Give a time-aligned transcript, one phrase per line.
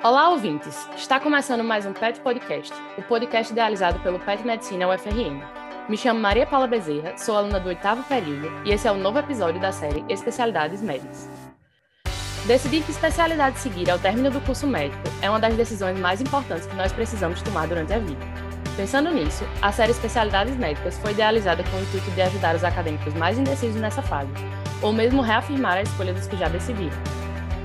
[0.00, 0.88] Olá, ouvintes!
[0.96, 5.42] Está começando mais um PET Podcast, o podcast idealizado pelo PET Medicina UFRN.
[5.88, 9.18] Me chamo Maria Paula Bezerra, sou aluna do oitavo período e esse é o novo
[9.18, 11.28] episódio da série Especialidades Médicas.
[12.46, 16.68] Decidir que especialidade seguir ao término do curso médico é uma das decisões mais importantes
[16.68, 18.24] que nós precisamos tomar durante a vida.
[18.76, 23.14] Pensando nisso, a série Especialidades Médicas foi idealizada com o intuito de ajudar os acadêmicos
[23.14, 24.30] mais indecisos nessa fase,
[24.80, 27.17] ou mesmo reafirmar a escolha dos que já decidiram.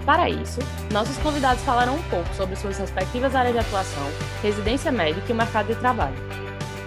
[0.05, 0.59] Para isso,
[0.91, 4.03] nossos convidados falaram um pouco sobre suas respectivas áreas de atuação,
[4.41, 6.15] residência médica e o mercado de trabalho.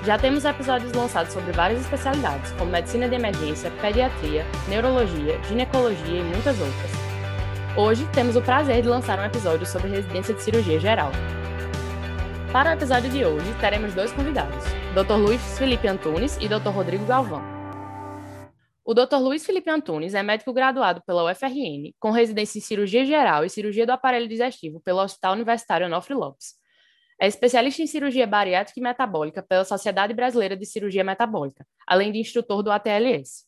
[0.05, 6.25] Já temos episódios lançados sobre várias especialidades, como medicina de emergência, pediatria, neurologia, ginecologia e
[6.25, 6.91] muitas outras.
[7.77, 11.11] Hoje temos o prazer de lançar um episódio sobre residência de cirurgia geral.
[12.53, 14.65] Para o episódio de hoje, teremos dois convidados,
[14.95, 15.15] Dr.
[15.15, 16.69] Luiz Felipe Antunes e Dr.
[16.69, 17.56] Rodrigo Galvão.
[18.89, 19.17] O Dr.
[19.17, 23.85] Luiz Felipe Antunes é médico graduado pela UFRN, com residência em cirurgia geral e cirurgia
[23.85, 26.55] do aparelho digestivo pelo Hospital Universitário Onofre Lopes.
[27.21, 32.21] É especialista em cirurgia bariátrica e metabólica pela Sociedade Brasileira de Cirurgia Metabólica, além de
[32.21, 33.45] instrutor do ATLS.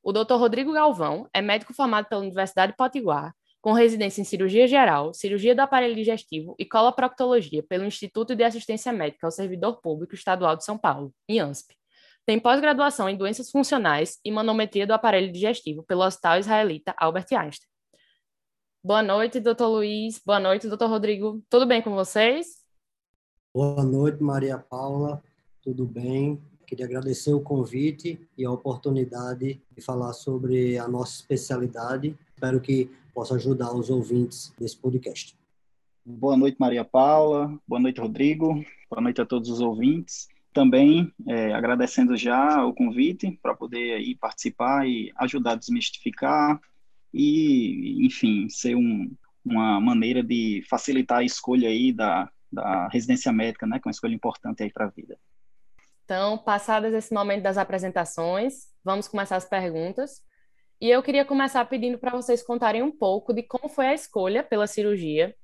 [0.00, 0.34] O Dr.
[0.34, 5.60] Rodrigo Galvão é médico formado pela Universidade Potiguar, com residência em cirurgia geral, cirurgia do
[5.60, 10.78] aparelho digestivo e coloproctologia pelo Instituto de Assistência Médica ao Servidor Público Estadual de São
[10.78, 11.81] Paulo, IANSP.
[12.24, 17.68] Tem pós-graduação em doenças funcionais e manometria do aparelho digestivo pelo Hospital Israelita Albert Einstein.
[18.84, 20.20] Boa noite, doutor Luiz.
[20.24, 21.42] Boa noite, doutor Rodrigo.
[21.50, 22.62] Tudo bem com vocês?
[23.52, 25.20] Boa noite, Maria Paula.
[25.60, 26.40] Tudo bem?
[26.64, 32.16] Queria agradecer o convite e a oportunidade de falar sobre a nossa especialidade.
[32.34, 35.36] Espero que possa ajudar os ouvintes desse podcast.
[36.06, 37.52] Boa noite, Maria Paula.
[37.66, 38.64] Boa noite, Rodrigo.
[38.88, 44.14] Boa noite a todos os ouvintes também é, agradecendo já o convite para poder aí
[44.14, 46.60] participar e ajudar a desmistificar
[47.12, 49.10] e, enfim, ser um,
[49.44, 53.92] uma maneira de facilitar a escolha aí da, da residência médica, né, que é uma
[53.92, 55.18] escolha importante aí para a vida.
[56.04, 60.22] Então, passadas esse momento das apresentações, vamos começar as perguntas.
[60.80, 64.42] E eu queria começar pedindo para vocês contarem um pouco de como foi a escolha
[64.42, 65.34] pela cirurgia.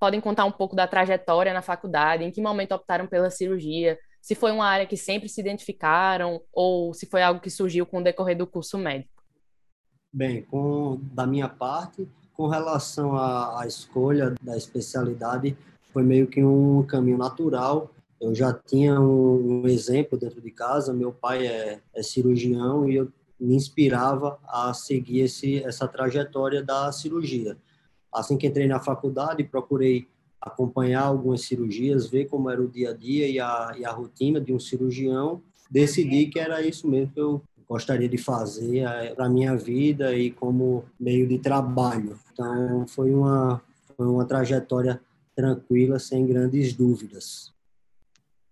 [0.00, 4.34] Podem contar um pouco da trajetória na faculdade, em que momento optaram pela cirurgia, se
[4.34, 8.02] foi uma área que sempre se identificaram ou se foi algo que surgiu com o
[8.02, 9.22] decorrer do curso médico.
[10.12, 15.56] Bem, com, da minha parte, com relação à, à escolha da especialidade,
[15.92, 17.92] foi meio que um caminho natural.
[18.20, 22.96] Eu já tinha um, um exemplo dentro de casa, meu pai é, é cirurgião e
[22.96, 23.08] eu
[23.38, 27.56] me inspirava a seguir esse, essa trajetória da cirurgia.
[28.12, 30.08] Assim que entrei na faculdade, procurei
[30.46, 34.40] acompanhar algumas cirurgias, ver como era o dia a dia e a, e a rotina
[34.40, 39.28] de um cirurgião, decidi que era isso mesmo que eu gostaria de fazer eh, para
[39.28, 42.16] minha vida e como meio de trabalho.
[42.32, 43.60] Então, foi uma,
[43.96, 45.00] foi uma trajetória
[45.34, 47.52] tranquila, sem grandes dúvidas.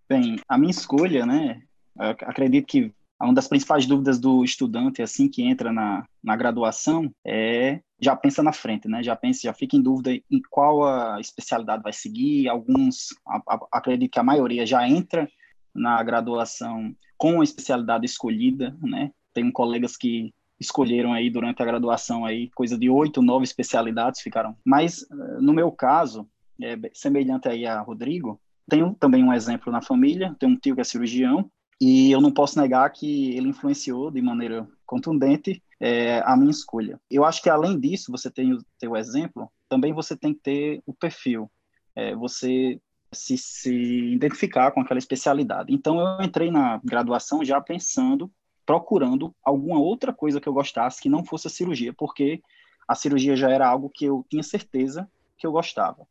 [0.09, 1.63] Bem, a minha escolha, né,
[1.97, 7.81] acredito que uma das principais dúvidas do estudante assim que entra na, na graduação é
[8.01, 9.03] já pensa na frente, né?
[9.03, 12.49] Já pensa, já fica em dúvida em qual a especialidade vai seguir.
[12.49, 15.29] Alguns, a, a, acredito que a maioria já entra
[15.75, 19.11] na graduação com a especialidade escolhida, né?
[19.33, 24.57] Tem colegas que escolheram aí durante a graduação aí coisa de oito, nove especialidades ficaram.
[24.65, 25.07] Mas
[25.41, 26.29] no meu caso,
[26.61, 30.81] é, semelhante aí a Rodrigo, tenho também um exemplo na família, tenho um tio que
[30.81, 36.37] é cirurgião e eu não posso negar que ele influenciou de maneira contundente é, a
[36.37, 37.01] minha escolha.
[37.11, 40.83] Eu acho que além disso, você tem o teu exemplo, também você tem que ter
[40.87, 41.51] o perfil.
[41.97, 42.81] É, você
[43.13, 43.73] se, se
[44.13, 45.73] identificar com aquela especialidade.
[45.73, 48.31] Então eu entrei na graduação já pensando,
[48.67, 52.43] procurando alguma outra coisa que eu gostasse que não fosse a cirurgia, porque
[52.87, 55.09] a cirurgia já era algo que eu tinha certeza
[55.39, 56.07] que eu gostava.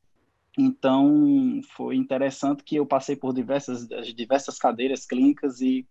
[0.58, 5.86] Então, foi interessante que eu passei por diversas, diversas cadeiras clínicas e,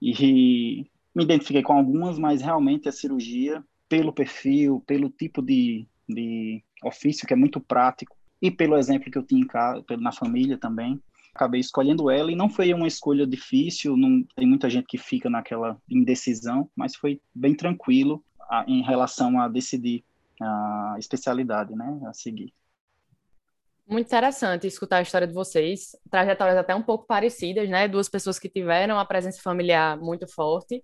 [0.00, 6.62] e me identifiquei com algumas, mas realmente a cirurgia, pelo perfil, pelo tipo de, de
[6.84, 10.58] ofício que é muito prático e pelo exemplo que eu tinha em casa, na família
[10.58, 11.00] também,
[11.34, 15.28] acabei escolhendo ela e não foi uma escolha difícil, não tem muita gente que fica
[15.28, 20.04] naquela indecisão, mas foi bem tranquilo a, em relação a decidir
[20.40, 22.52] a especialidade, né, a seguir.
[23.88, 27.86] Muito interessante escutar a história de vocês, trajetórias até um pouco parecidas, né?
[27.86, 30.82] Duas pessoas que tiveram a presença familiar muito forte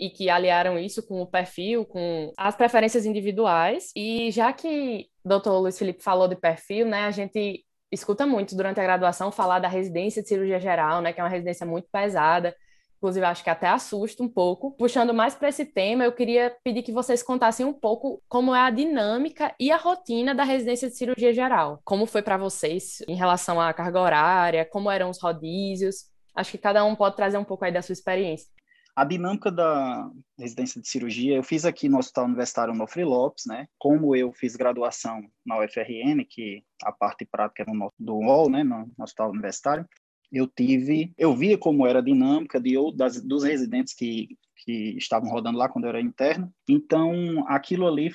[0.00, 3.90] e que aliaram isso com o perfil, com as preferências individuais.
[3.94, 7.04] E já que o doutor Luiz Felipe falou de perfil, né?
[7.04, 11.12] A gente escuta muito durante a graduação falar da residência de cirurgia geral, né?
[11.12, 12.56] Que é uma residência muito pesada,
[12.98, 14.72] inclusive acho que até assusta um pouco.
[14.72, 18.60] Puxando mais para esse tema, eu queria pedir que vocês contassem um pouco como é
[18.60, 21.80] a dinâmica e a rotina da residência de cirurgia geral.
[21.84, 26.06] Como foi para vocês em relação à carga horária, como eram os rodízios.
[26.34, 28.48] Acho que cada um pode trazer um pouco aí da sua experiência.
[28.94, 33.68] A dinâmica da residência de cirurgia, eu fiz aqui no Hospital Universitário Nofre Lopes, né?
[33.78, 38.64] Como eu fiz graduação na UFRN, que a parte prática era no, do UOL, né?
[38.64, 39.86] No, no Hospital Universitário,
[40.32, 45.30] eu tive, eu via como era a dinâmica de das dos residentes que que estavam
[45.30, 46.52] rodando lá quando eu era interno.
[46.68, 48.10] Então, aquilo ali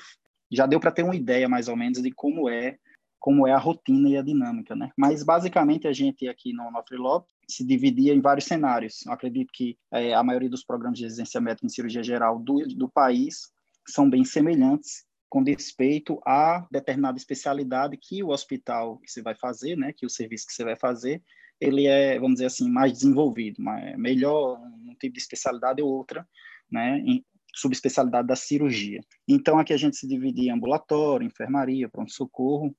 [0.52, 2.78] já deu para ter uma ideia mais ou menos de como é
[3.18, 4.90] como é a rotina e a dinâmica, né?
[4.94, 9.04] Mas basicamente a gente aqui no Nofre Lopes se dividia em vários cenários.
[9.06, 12.58] Eu acredito que é, a maioria dos programas de residência médica em cirurgia geral do,
[12.76, 13.50] do país
[13.88, 19.74] são bem semelhantes com respeito a determinada especialidade que o hospital que você vai fazer,
[19.74, 21.22] né, que o serviço que você vai fazer,
[21.60, 26.26] ele é, vamos dizer assim, mais desenvolvido, mais, melhor um tipo de especialidade ou outra,
[26.70, 27.24] né, em
[27.54, 29.00] subespecialidade da cirurgia.
[29.28, 32.74] Então, aqui a gente se divide em ambulatório, enfermaria, pronto-socorro.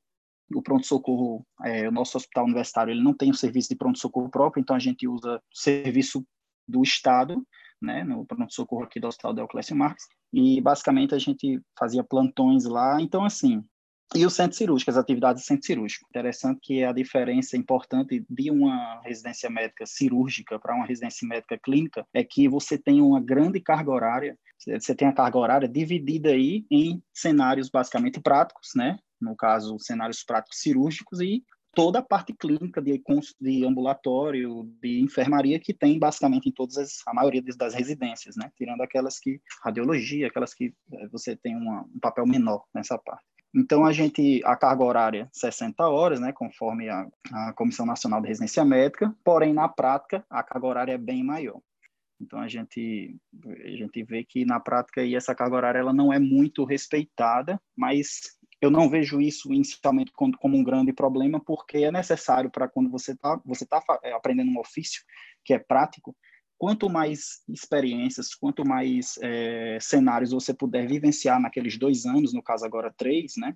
[0.53, 4.61] O pronto-socorro, é, o nosso hospital universitário, ele não tem o serviço de pronto-socorro próprio,
[4.61, 6.23] então a gente usa serviço
[6.67, 7.41] do Estado,
[7.81, 13.01] né, no pronto-socorro aqui do Hospital Deoclésio Marques, e basicamente a gente fazia plantões lá.
[13.01, 13.63] Então, assim,
[14.13, 16.05] e o centro cirúrgico, as atividades do centro cirúrgico.
[16.09, 22.05] Interessante que a diferença importante de uma residência médica cirúrgica para uma residência médica clínica
[22.13, 26.65] é que você tem uma grande carga horária, você tem a carga horária dividida aí
[26.69, 28.99] em cenários basicamente práticos, né?
[29.19, 31.43] No caso, cenários práticos cirúrgicos e
[31.73, 33.01] toda a parte clínica de,
[33.41, 38.49] de ambulatório, de enfermaria que tem basicamente em todas as, a maioria das residências, né?
[38.55, 43.34] Tirando aquelas que radiologia, aquelas que eh, você tem uma, um papel menor nessa parte.
[43.55, 48.27] Então, a gente, a carga horária, 60 horas, né, conforme a, a Comissão Nacional de
[48.27, 51.61] Residência Médica, porém, na prática, a carga horária é bem maior.
[52.19, 53.15] Então, a gente,
[53.63, 57.57] a gente vê que, na prática, aí, essa carga horária ela não é muito respeitada,
[57.77, 62.89] mas eu não vejo isso inicialmente como, um grande problema, porque é necessário para quando
[62.89, 65.01] você está você tá é, aprendendo um ofício
[65.43, 66.15] que é prático,
[66.57, 72.65] quanto mais experiências, quanto mais é, cenários você puder vivenciar naqueles dois anos, no caso
[72.65, 73.55] agora três, né,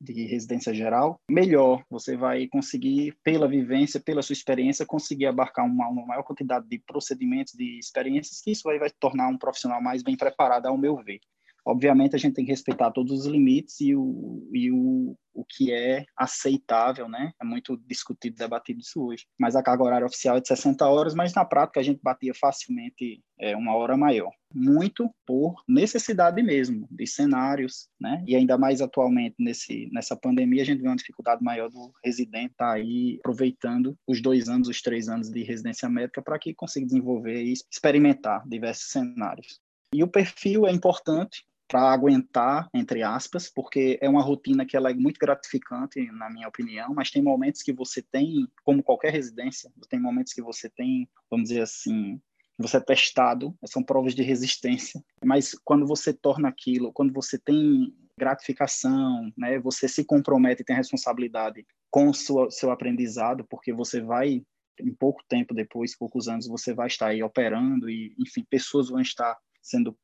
[0.00, 5.88] de residência geral, melhor você vai conseguir, pela vivência, pela sua experiência, conseguir abarcar uma,
[5.88, 10.02] uma maior quantidade de procedimentos, de experiências, que isso aí vai tornar um profissional mais
[10.02, 11.20] bem preparado, ao meu ver.
[11.66, 15.72] Obviamente, a gente tem que respeitar todos os limites e o, e o, o que
[15.72, 17.32] é aceitável, né?
[17.42, 19.24] É muito discutido, debatido isso hoje.
[19.36, 22.32] Mas a carga horária oficial é de 60 horas, mas na prática a gente batia
[22.32, 24.30] facilmente é, uma hora maior.
[24.54, 28.22] Muito por necessidade mesmo, de cenários, né?
[28.28, 32.52] E ainda mais atualmente nesse, nessa pandemia, a gente vê uma dificuldade maior do residente
[32.52, 36.54] estar tá aí aproveitando os dois anos, os três anos de residência médica para que
[36.54, 39.60] consiga desenvolver e experimentar diversos cenários.
[39.92, 44.90] E o perfil é importante, para aguentar, entre aspas, porque é uma rotina que ela
[44.90, 49.70] é muito gratificante, na minha opinião, mas tem momentos que você tem, como qualquer residência,
[49.88, 52.20] tem momentos que você tem, vamos dizer assim,
[52.58, 57.92] você é testado, são provas de resistência, mas quando você torna aquilo, quando você tem
[58.18, 64.00] gratificação, né, você se compromete e tem responsabilidade com o seu, seu aprendizado, porque você
[64.00, 64.42] vai
[64.80, 69.00] em pouco tempo depois, poucos anos, você vai estar aí operando e, enfim, pessoas vão
[69.00, 69.96] estar sendo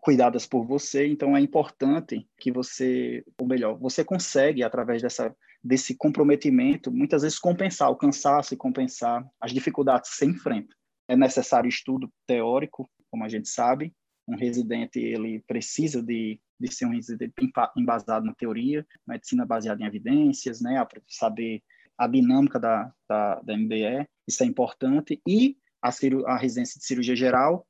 [0.00, 5.94] cuidadas por você, então é importante que você, ou melhor, você consegue através dessa desse
[5.94, 10.74] comprometimento, muitas vezes compensar o cansaço e compensar as dificuldades que você enfrenta.
[11.06, 13.92] É necessário estudo teórico, como a gente sabe,
[14.26, 17.34] um residente ele precisa de, de ser um residente
[17.76, 21.62] embasado na teoria, medicina baseada em evidências, né, saber
[21.98, 25.90] a dinâmica da, da, da MBE, isso é importante, e a,
[26.26, 27.66] a residência de cirurgia geral,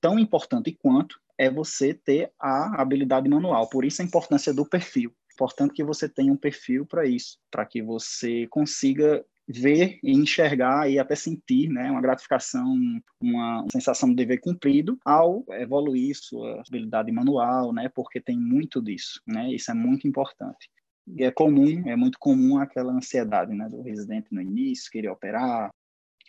[0.00, 3.68] tão importante quanto, é você ter a habilidade manual.
[3.68, 5.12] Por isso a importância do perfil.
[5.32, 10.88] Importante que você tenha um perfil para isso, para que você consiga ver e enxergar
[10.90, 12.76] e até sentir né, uma gratificação,
[13.20, 19.20] uma sensação de dever cumprido ao evoluir sua habilidade manual, né, porque tem muito disso,
[19.26, 20.70] né, isso é muito importante.
[21.06, 25.70] E é comum, é muito comum aquela ansiedade né, do residente no início, querer operar,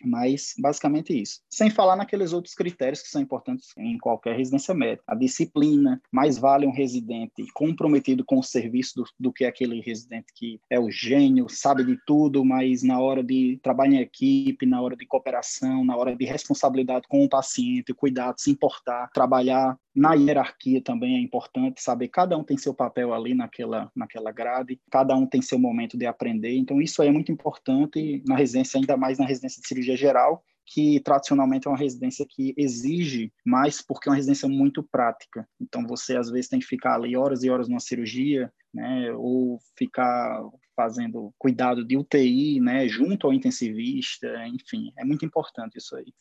[0.02, 1.40] mas basicamente isso.
[1.50, 5.04] Sem falar naqueles outros critérios que são importantes em qualquer residência médica.
[5.06, 10.26] A disciplina, mais vale um residente comprometido com o serviço do, do, que aquele residente
[10.34, 14.80] que é o gênio, sabe de tudo, mas na hora de trabalhar em equipe, na
[14.80, 20.14] hora de cooperação, na hora de responsabilidade com o paciente, cuidado, se importar, trabalhar na
[20.14, 25.14] hierarquia também é importante saber cada um tem seu papel ali naquela naquela grade, cada
[25.14, 26.56] um tem seu momento de aprender.
[26.56, 30.42] Então isso aí é muito importante na residência, ainda mais na residência de cirurgia geral,
[30.66, 35.46] que tradicionalmente é uma residência que exige mais porque é uma residência muito prática.
[35.60, 39.60] Então você às vezes tem que ficar ali horas e horas numa cirurgia, né, ou
[39.76, 40.42] ficar
[40.74, 46.12] fazendo cuidado de UTI, né, junto ao intensivista, enfim, é muito importante isso aí.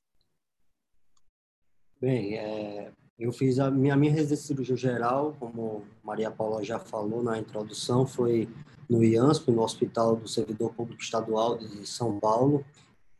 [1.99, 2.91] Bem, é,
[3.23, 7.39] eu fiz a minha, minha residência de cirurgia geral, como Maria Paula já falou na
[7.39, 8.49] introdução, foi
[8.89, 12.65] no IANSP, no Hospital do Servidor Público Estadual de São Paulo.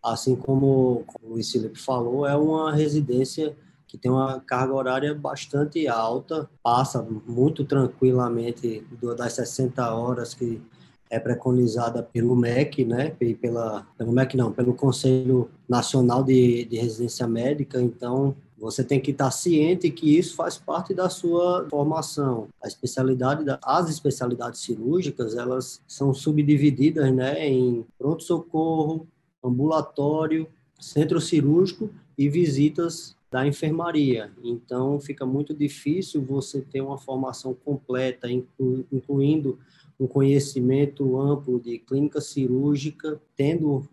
[0.03, 3.55] Assim como, como o Luiz falou, é uma residência
[3.88, 10.62] que tem uma carga horária bastante alta, passa muito tranquilamente das 60 horas que
[11.10, 16.75] é preconizada pelo MEC, né, e pela, pelo MEC não, pelo Conselho Nacional de, de
[16.75, 22.48] Residência Médica, então você tem que estar ciente que isso faz parte da sua formação.
[22.63, 29.05] A especialidade, as especialidades cirúrgicas, elas são subdivididas, né, em pronto socorro,
[29.43, 30.48] ambulatório,
[30.79, 34.32] centro cirúrgico e visitas da enfermaria.
[34.41, 39.60] Então, fica muito difícil você ter uma formação completa, incluindo
[40.00, 43.88] um conhecimento amplo de clínica cirúrgica, tendo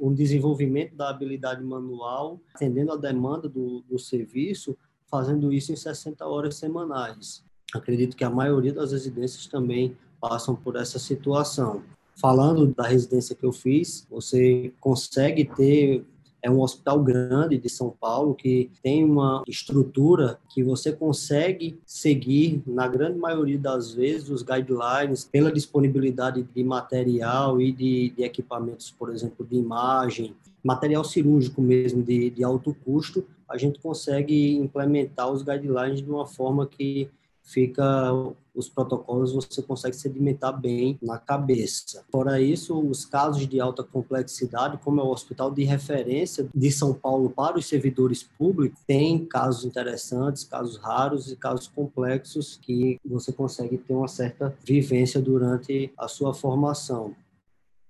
[0.00, 4.76] um desenvolvimento da habilidade manual, atendendo a demanda do, do serviço,
[5.10, 7.44] fazendo isso em 60 horas semanais.
[7.74, 11.82] Acredito que a maioria das residências também passam por essa situação.
[12.14, 16.04] Falando da residência que eu fiz, você consegue ter
[16.42, 22.62] é um hospital grande de São Paulo que tem uma estrutura que você consegue seguir,
[22.66, 28.90] na grande maioria das vezes, os guidelines pela disponibilidade de material e de, de equipamentos,
[28.90, 30.34] por exemplo, de imagem,
[30.64, 36.26] material cirúrgico mesmo de, de alto custo, a gente consegue implementar os guidelines de uma
[36.26, 37.08] forma que
[37.42, 38.12] fica
[38.54, 42.04] os protocolos você consegue sedimentar bem na cabeça.
[42.10, 46.92] Fora isso, os casos de alta complexidade, como é o hospital de referência de São
[46.92, 53.32] Paulo para os servidores públicos, tem casos interessantes, casos raros e casos complexos que você
[53.32, 57.14] consegue ter uma certa vivência durante a sua formação.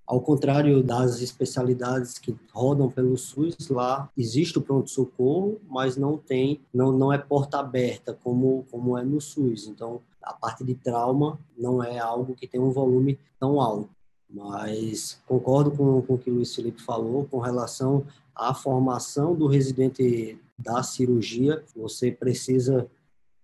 [0.06, 6.61] Ao contrário das especialidades que rodam pelo SUS, lá existe o pronto-socorro, mas não tem,
[6.75, 9.68] não, não é porta aberta como, como é no SUS.
[9.68, 13.90] Então, a parte de trauma não é algo que tem um volume tão alto.
[14.28, 18.04] Mas concordo com, com o que o Luiz Felipe falou com relação
[18.35, 21.62] à formação do residente da cirurgia.
[21.76, 22.88] Você precisa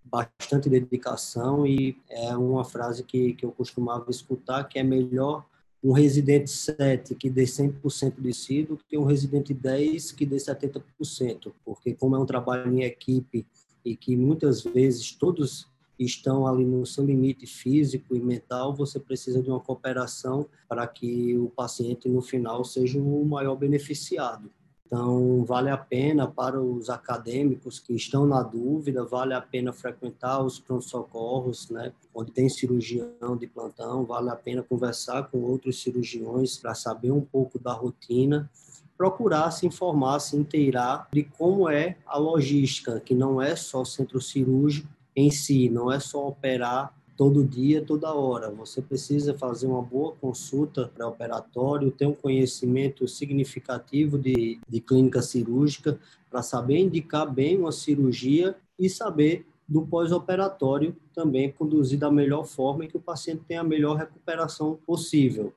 [0.03, 5.45] bastante dedicação e é uma frase que, que eu costumava escutar que é melhor
[5.83, 10.35] um residente 7 que dê 100% de si do que um residente 10 que dê
[10.35, 13.45] 70%, porque como é um trabalho em equipe
[13.83, 15.67] e que muitas vezes todos
[15.97, 21.37] estão ali no seu limite físico e mental, você precisa de uma cooperação para que
[21.37, 24.49] o paciente no final seja o maior beneficiado.
[24.89, 30.43] Então, vale a pena para os acadêmicos que estão na dúvida, vale a pena frequentar
[30.43, 31.93] os pronto-socorros, né?
[32.11, 37.21] Onde tem cirurgião de plantão, vale a pena conversar com outros cirurgiões para saber um
[37.21, 38.49] pouco da rotina
[38.97, 44.19] procurar se informar, se inteirar de como é a logística, que não é só centro
[44.19, 48.49] cirúrgico em si, não é só operar todo dia, toda hora.
[48.49, 55.99] Você precisa fazer uma boa consulta pré-operatório, ter um conhecimento significativo de, de clínica cirúrgica
[56.31, 62.85] para saber indicar bem uma cirurgia e saber do pós-operatório também conduzir da melhor forma
[62.85, 65.51] e que o paciente tenha a melhor recuperação possível.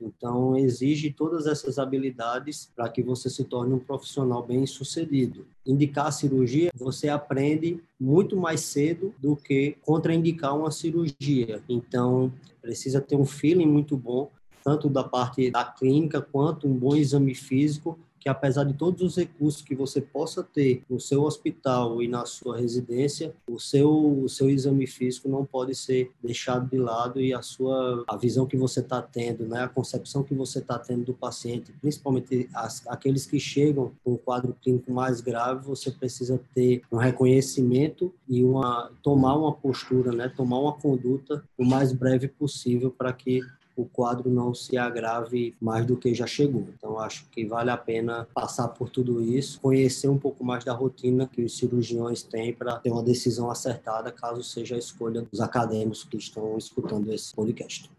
[0.00, 5.46] Então, exige todas essas habilidades para que você se torne um profissional bem sucedido.
[5.64, 11.62] Indicar a cirurgia, você aprende muito mais cedo do que contraindicar uma cirurgia.
[11.68, 14.30] Então, precisa ter um feeling muito bom,
[14.62, 19.16] tanto da parte da clínica quanto um bom exame físico que apesar de todos os
[19.16, 23.88] recursos que você possa ter no seu hospital e na sua residência, o seu,
[24.24, 28.44] o seu exame físico não pode ser deixado de lado e a sua a visão
[28.44, 32.84] que você está tendo, né, a concepção que você está tendo do paciente, principalmente as,
[32.88, 38.42] aqueles que chegam com um quadro clínico mais grave, você precisa ter um reconhecimento e
[38.42, 43.40] uma tomar uma postura, né, tomar uma conduta o mais breve possível para que
[43.76, 46.66] o quadro não se agrave mais do que já chegou.
[46.76, 50.72] Então, acho que vale a pena passar por tudo isso, conhecer um pouco mais da
[50.72, 55.40] rotina que os cirurgiões têm para ter uma decisão acertada, caso seja a escolha dos
[55.40, 57.90] acadêmicos que estão escutando esse podcast.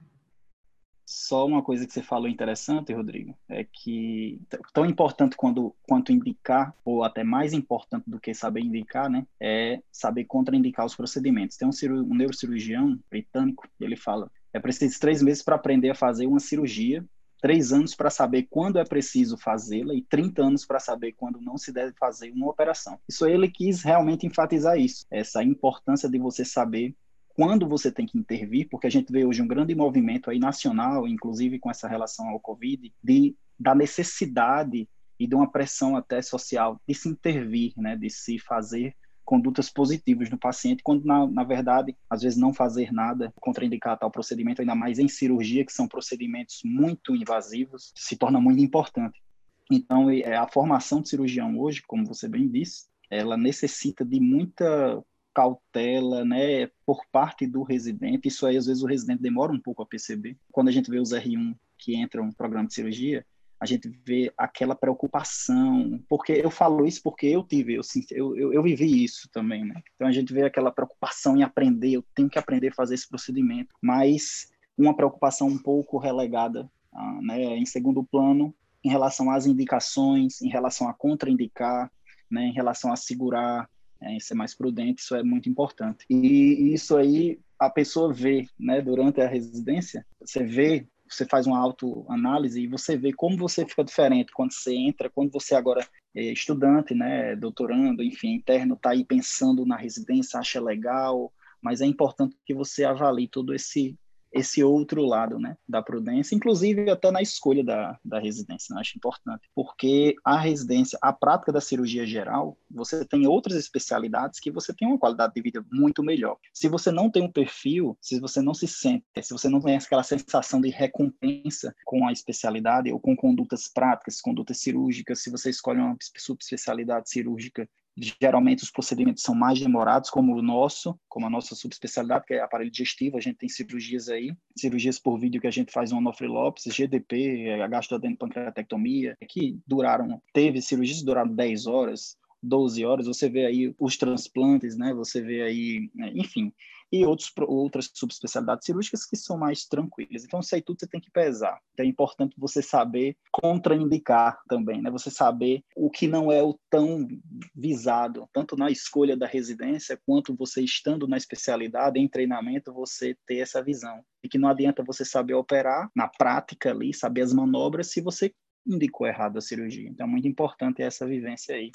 [1.09, 4.41] Só uma coisa que você falou interessante, Rodrigo, é que
[4.73, 9.81] tão importante quando, quanto indicar, ou até mais importante do que saber indicar, né, é
[9.89, 11.55] saber contraindicar os procedimentos.
[11.55, 16.25] Tem um, um neurocirurgião britânico, ele fala é preciso três meses para aprender a fazer
[16.25, 17.05] uma cirurgia
[17.41, 21.57] três anos para saber quando é preciso fazê-la e 30 anos para saber quando não
[21.57, 22.99] se deve fazer uma operação.
[23.07, 26.95] Isso ele quis realmente enfatizar isso, essa importância de você saber
[27.29, 31.07] quando você tem que intervir, porque a gente vê hoje um grande movimento aí nacional,
[31.07, 34.87] inclusive com essa relação ao Covid, de da necessidade
[35.19, 38.95] e de uma pressão até social de se intervir, né, de se fazer
[39.27, 44.09] condutas positivas no paciente, quando na, na verdade, às vezes não fazer nada, contraindicar tal
[44.09, 49.21] procedimento, ainda mais em cirurgia, que são procedimentos muito invasivos, se torna muito importante.
[49.69, 55.03] Então, é, a formação de cirurgião hoje, como você bem disse, ela necessita de muita
[55.35, 58.29] cautela, né, por parte do residente.
[58.29, 60.37] Isso aí, às vezes, o residente demora um pouco a perceber.
[60.53, 63.25] Quando a gente vê os R1 que entram no programa de cirurgia,
[63.59, 67.79] a gente vê aquela preocupação, porque eu falo isso porque eu tive,
[68.11, 69.81] eu, eu, eu, vivi isso também, né?
[69.95, 73.09] Então a gente vê aquela preocupação em aprender, eu tenho que aprender a fazer esse
[73.09, 79.47] procedimento, mas uma preocupação um pouco relegada, ah, né, em segundo plano, em relação às
[79.47, 81.91] indicações, em relação a contraindicar,
[82.29, 83.67] né, em relação a segurar,
[83.99, 86.05] é, ser mais prudente, isso é muito importante.
[86.09, 91.59] E isso aí a pessoa vê, né, durante a residência, você vê você faz uma
[91.59, 96.31] autoanálise e você vê como você fica diferente quando você entra, quando você agora é
[96.31, 102.35] estudante, né, doutorando, enfim, interno, está aí pensando na residência, acha legal, mas é importante
[102.45, 103.97] que você avalie todo esse
[104.31, 108.97] esse outro lado né, da prudência, inclusive até na escolha da, da residência, né, acho
[108.97, 114.73] importante, porque a residência, a prática da cirurgia geral, você tem outras especialidades que você
[114.73, 116.37] tem uma qualidade de vida muito melhor.
[116.53, 119.77] Se você não tem um perfil, se você não se sente, se você não tem
[119.77, 125.49] aquela sensação de recompensa com a especialidade ou com condutas práticas, condutas cirúrgicas, se você
[125.49, 127.67] escolhe uma subespecialidade cirúrgica
[127.99, 132.41] Geralmente os procedimentos são mais demorados, como o nosso, como a nossa subespecialidade, que é
[132.41, 133.17] aparelho digestivo.
[133.17, 136.65] A gente tem cirurgias aí, cirurgias por vídeo que a gente faz no Onofre Lopes,
[136.65, 143.07] GDP, a pancreatectomia, que duraram, teve cirurgias que duraram 10 horas, 12 horas.
[143.07, 144.93] Você vê aí os transplantes, né?
[144.93, 146.11] Você vê aí, né?
[146.13, 146.53] enfim,
[146.91, 150.23] e outros, outras subespecialidades cirúrgicas que são mais tranquilas.
[150.23, 151.59] Então, isso aí tudo você tem que pesar.
[151.73, 154.89] Então, é importante você saber contraindicar também, né?
[154.91, 157.07] Você saber o que não é o tão
[157.55, 163.39] visado, tanto na escolha da residência, quanto você estando na especialidade, em treinamento, você ter
[163.39, 164.01] essa visão.
[164.23, 168.33] E que não adianta você saber operar na prática ali, saber as manobras, se você
[168.65, 169.89] indicou errado a cirurgia.
[169.89, 171.71] Então, é muito importante essa vivência aí.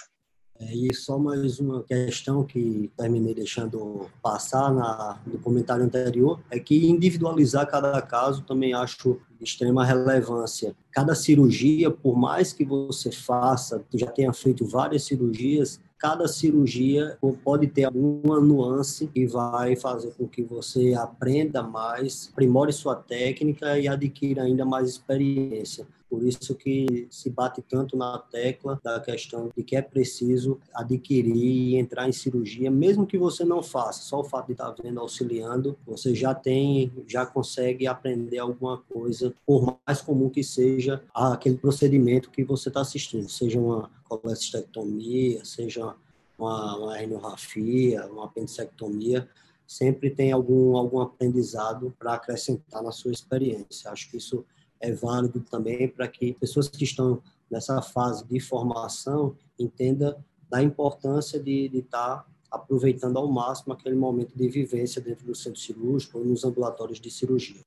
[0.59, 6.59] É, e só mais uma questão que terminei deixando passar na, no comentário anterior, é
[6.59, 10.75] que individualizar cada caso também acho de extrema relevância.
[10.91, 17.69] Cada cirurgia, por mais que você faça, já tenha feito várias cirurgias, cada cirurgia pode
[17.69, 23.87] ter alguma nuance que vai fazer com que você aprenda mais, aprimore sua técnica e
[23.87, 25.87] adquira ainda mais experiência.
[26.13, 31.35] Por isso que se bate tanto na tecla da questão de que é preciso adquirir
[31.35, 35.01] e entrar em cirurgia, mesmo que você não faça, só o fato de estar vendo,
[35.01, 41.57] auxiliando, você já tem, já consegue aprender alguma coisa, por mais comum que seja aquele
[41.57, 45.95] procedimento que você está assistindo, seja uma colecistectomia, seja
[46.39, 49.27] uma, uma herniorrafia, uma apendicectomia,
[49.67, 53.91] sempre tem algum, algum aprendizado para acrescentar na sua experiência.
[53.91, 54.45] Acho que isso
[54.83, 61.41] é válido também para que pessoas que estão nessa fase de formação entendam da importância
[61.41, 66.19] de, de estar tá aproveitando ao máximo aquele momento de vivência dentro do centro cirúrgico
[66.19, 67.63] ou nos ambulatórios de cirurgia.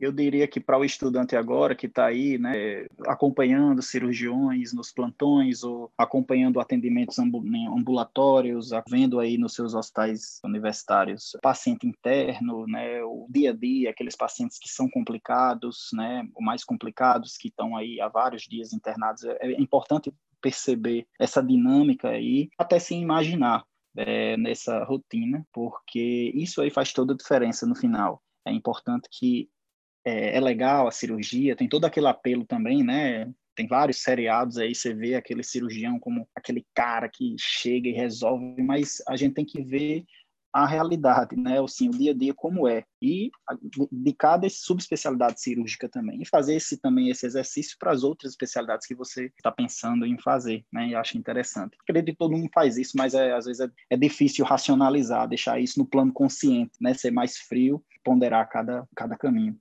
[0.00, 5.64] Eu diria que para o estudante agora que está aí, né, acompanhando cirurgiões nos plantões
[5.64, 13.50] ou acompanhando atendimentos ambulatórios, vendo aí nos seus hospitais universitários paciente interno, né, o dia
[13.50, 18.08] a dia, aqueles pacientes que são complicados, né, ou mais complicados que estão aí há
[18.08, 23.64] vários dias internados, é, é importante perceber essa dinâmica aí, até se imaginar
[23.96, 28.22] é, nessa rotina, porque isso aí faz toda a diferença no final.
[28.46, 29.48] É importante que
[30.04, 33.30] é, é legal a cirurgia, tem todo aquele apelo também, né?
[33.54, 38.62] Tem vários seriados aí, você vê aquele cirurgião como aquele cara que chega e resolve,
[38.62, 40.04] mas a gente tem que ver
[40.52, 41.62] a realidade, né?
[41.62, 43.30] Assim, o dia a dia como é e
[43.92, 48.86] de cada subespecialidade cirúrgica também e fazer esse também esse exercício para as outras especialidades
[48.86, 50.88] que você está pensando em fazer, né?
[50.88, 51.76] E acho interessante.
[51.82, 55.60] Acredito que todo mundo faz isso, mas é, às vezes é, é difícil racionalizar, deixar
[55.60, 56.94] isso no plano consciente, né?
[56.94, 59.58] Ser mais frio, ponderar cada cada caminho.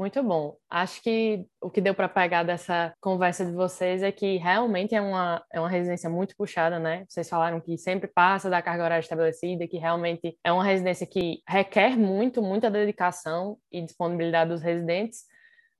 [0.00, 0.56] Muito bom.
[0.70, 5.00] Acho que o que deu para pegar dessa conversa de vocês é que realmente é
[5.02, 7.04] uma, é uma residência muito puxada, né?
[7.06, 11.42] Vocês falaram que sempre passa da carga horária estabelecida, que realmente é uma residência que
[11.46, 15.24] requer muito, muita dedicação e disponibilidade dos residentes,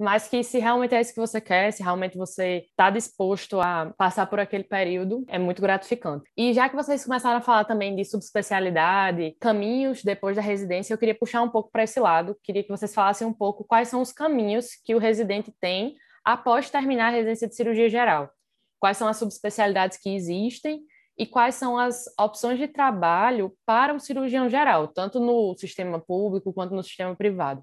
[0.01, 3.93] mas que se realmente é isso que você quer, se realmente você está disposto a
[3.99, 6.25] passar por aquele período, é muito gratificante.
[6.35, 10.99] E já que vocês começaram a falar também de subespecialidade, caminhos depois da residência, eu
[10.99, 14.01] queria puxar um pouco para esse lado, queria que vocês falassem um pouco quais são
[14.01, 18.31] os caminhos que o residente tem após terminar a residência de cirurgia geral.
[18.79, 20.81] Quais são as subespecialidades que existem
[21.19, 26.55] e quais são as opções de trabalho para o cirurgião geral, tanto no sistema público
[26.55, 27.63] quanto no sistema privado?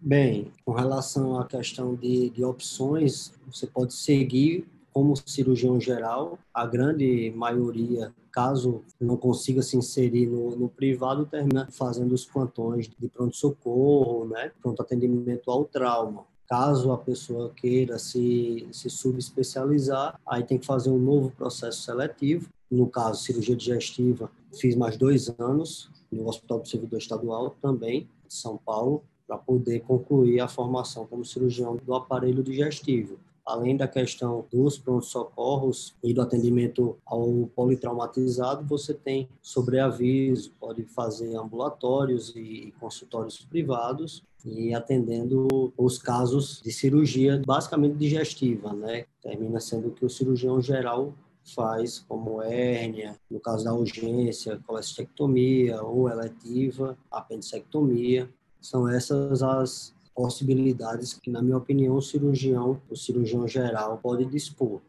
[0.00, 6.66] Bem, com relação à questão de, de opções, você pode seguir como cirurgião geral, a
[6.66, 13.08] grande maioria, caso não consiga se inserir no, no privado, termina fazendo os plantões de
[13.08, 14.50] pronto-socorro, né?
[14.60, 16.24] pronto atendimento ao trauma.
[16.48, 22.48] Caso a pessoa queira se, se subespecializar, aí tem que fazer um novo processo seletivo.
[22.70, 28.34] No caso, cirurgia digestiva, fiz mais dois anos no Hospital do Servidor Estadual também, de
[28.34, 34.44] São Paulo, para poder concluir a formação como cirurgião do aparelho digestivo além da questão
[34.52, 43.38] dos prontos-socorros e do atendimento ao politraumatizado, você tem sobreaviso, pode fazer ambulatórios e consultórios
[43.46, 49.06] privados e atendendo os casos de cirurgia basicamente digestiva, né?
[49.22, 51.14] Termina sendo que o cirurgião geral
[51.54, 58.28] faz, como hérnia, no caso da urgência, colestectomia ou eletiva, apendicectomia.
[58.60, 64.80] São essas as possibilidades que, na minha opinião, o cirurgião, o cirurgião geral pode dispor.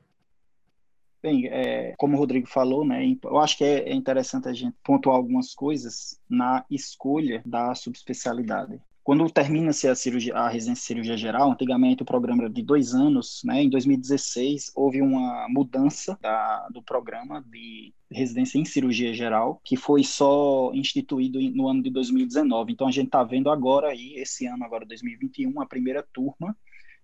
[1.21, 4.75] Bem, é, como o Rodrigo falou, né, eu acho que é, é interessante a gente
[4.83, 8.81] pontuar algumas coisas na escolha da subespecialidade.
[9.03, 12.93] Quando termina-se a, cirurgia, a residência de cirurgia geral, antigamente o programa era de dois
[12.93, 13.63] anos, né?
[13.63, 20.03] Em 2016 houve uma mudança da, do programa de residência em cirurgia geral, que foi
[20.03, 22.73] só instituído no ano de 2019.
[22.73, 26.55] Então a gente está vendo agora aí, esse ano, agora 2021, a primeira turma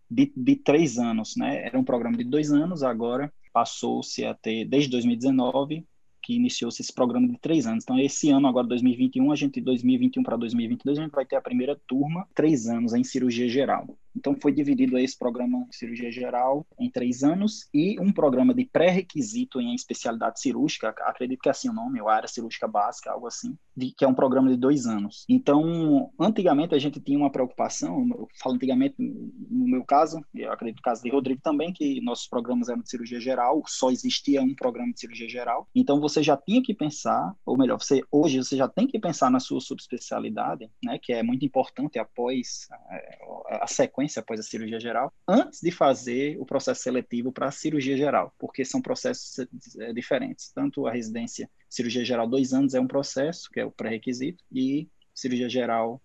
[0.09, 1.65] de, de três anos, né?
[1.65, 5.85] Era um programa de dois anos, agora passou-se a ter, desde 2019,
[6.25, 7.83] que iniciou-se esse programa de três anos.
[7.83, 11.35] Então, esse ano, agora 2021, a gente, de 2021 para 2022, a gente vai ter
[11.35, 13.95] a primeira turma, três anos, em cirurgia geral.
[14.15, 18.65] Então, foi dividido esse programa de cirurgia geral em três anos e um programa de
[18.65, 23.27] pré-requisito em especialidade cirúrgica, acredito que é assim o nome, ou área cirúrgica básica, algo
[23.27, 25.25] assim, de, que é um programa de dois anos.
[25.27, 30.77] Então, antigamente a gente tinha uma preocupação, eu falo antigamente, no meu caso, eu acredito
[30.77, 34.55] no caso de Rodrigo também, que nossos programas eram de cirurgia geral, só existia um
[34.55, 35.67] programa de cirurgia geral.
[35.75, 39.29] Então, você já tinha que pensar, ou melhor, você hoje você já tem que pensar
[39.29, 43.17] na sua subespecialidade, né, que é muito importante após é,
[43.61, 47.51] a sequência sequência após a cirurgia geral, antes de fazer o processo seletivo para a
[47.51, 49.39] cirurgia geral, porque são processos
[49.79, 50.51] é, diferentes.
[50.53, 54.87] Tanto a residência cirurgia geral dois anos é um processo, que é o pré-requisito, e
[55.13, 56.01] cirurgia geral,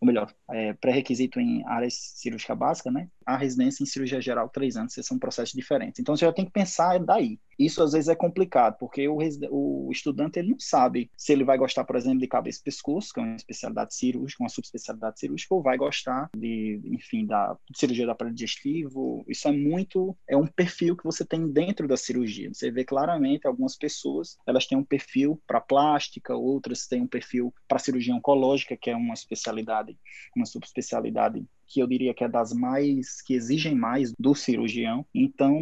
[0.00, 3.08] ou melhor, é, pré-requisito em área cirúrgica básica, né?
[3.26, 6.00] A residência em cirurgia geral três anos, são processos diferentes.
[6.00, 7.38] Então você já tem que pensar daí.
[7.60, 9.18] Isso às vezes é complicado, porque o,
[9.50, 13.12] o estudante ele não sabe se ele vai gostar, por exemplo, de cabeça e pescoço,
[13.12, 18.06] que é uma especialidade cirúrgica, uma subespecialidade cirúrgica, ou vai gostar de, enfim, da cirurgia
[18.06, 19.22] do aparelho digestivo.
[19.28, 22.48] Isso é muito, é um perfil que você tem dentro da cirurgia.
[22.50, 27.52] Você vê claramente algumas pessoas, elas têm um perfil para plástica, outras têm um perfil
[27.68, 29.98] para cirurgia oncológica, que é uma especialidade,
[30.34, 35.06] uma subespecialidade que eu diria que é das mais que exigem mais do cirurgião.
[35.14, 35.56] Então,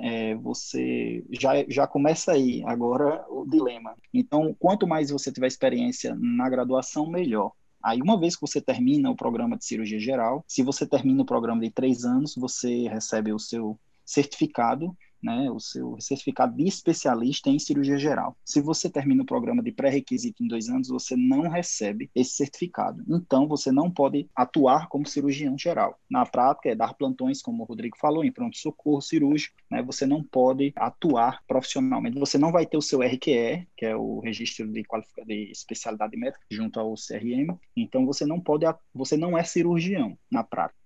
[0.00, 3.94] é, você já, já começa aí agora o dilema.
[4.12, 7.52] Então, quanto mais você tiver experiência na graduação, melhor.
[7.80, 11.26] Aí, uma vez que você termina o programa de cirurgia geral, se você termina o
[11.26, 17.48] programa de três anos, você recebe o seu certificado né, o seu certificado de especialista
[17.48, 18.36] em cirurgia geral.
[18.44, 23.02] Se você termina o programa de pré-requisito em dois anos, você não recebe esse certificado.
[23.08, 25.98] Então, você não pode atuar como cirurgião geral.
[26.10, 29.56] Na prática, é dar plantões, como o Rodrigo falou, em pronto-socorro cirúrgico.
[29.70, 32.18] Né, você não pode atuar profissionalmente.
[32.18, 34.82] Você não vai ter o seu RQE, que é o registro de,
[35.26, 37.56] de especialidade médica, junto ao CRM.
[37.76, 40.81] Então, você não pode, você não é cirurgião na prática.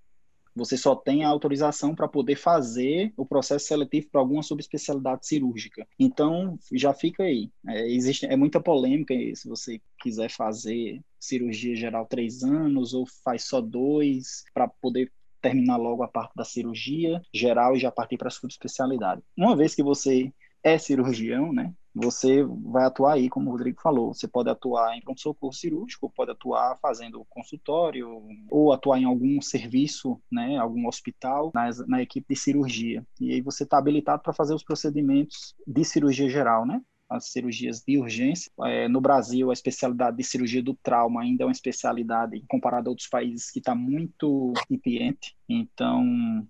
[0.57, 5.87] Você só tem a autorização para poder fazer o processo seletivo para alguma subespecialidade cirúrgica.
[5.99, 7.51] Então, já fica aí.
[7.69, 13.45] É, existe, é muita polêmica se você quiser fazer cirurgia geral três anos ou faz
[13.45, 18.29] só dois para poder terminar logo a parte da cirurgia geral e já partir para
[18.29, 19.23] a subespecialidade.
[19.37, 21.73] Uma vez que você é cirurgião, né?
[21.97, 24.13] Você vai atuar aí, como o Rodrigo falou.
[24.13, 30.21] Você pode atuar em pronto-socorro cirúrgico, pode atuar fazendo consultório, ou atuar em algum serviço,
[30.31, 33.07] né, algum hospital, na, na equipe de cirurgia.
[33.19, 36.83] E aí você está habilitado para fazer os procedimentos de cirurgia geral, né?
[37.09, 38.51] as cirurgias de urgência.
[38.65, 42.91] É, no Brasil, a especialidade de cirurgia do trauma ainda é uma especialidade, comparada a
[42.91, 45.37] outros países, que está muito incipiente.
[45.49, 46.47] Então,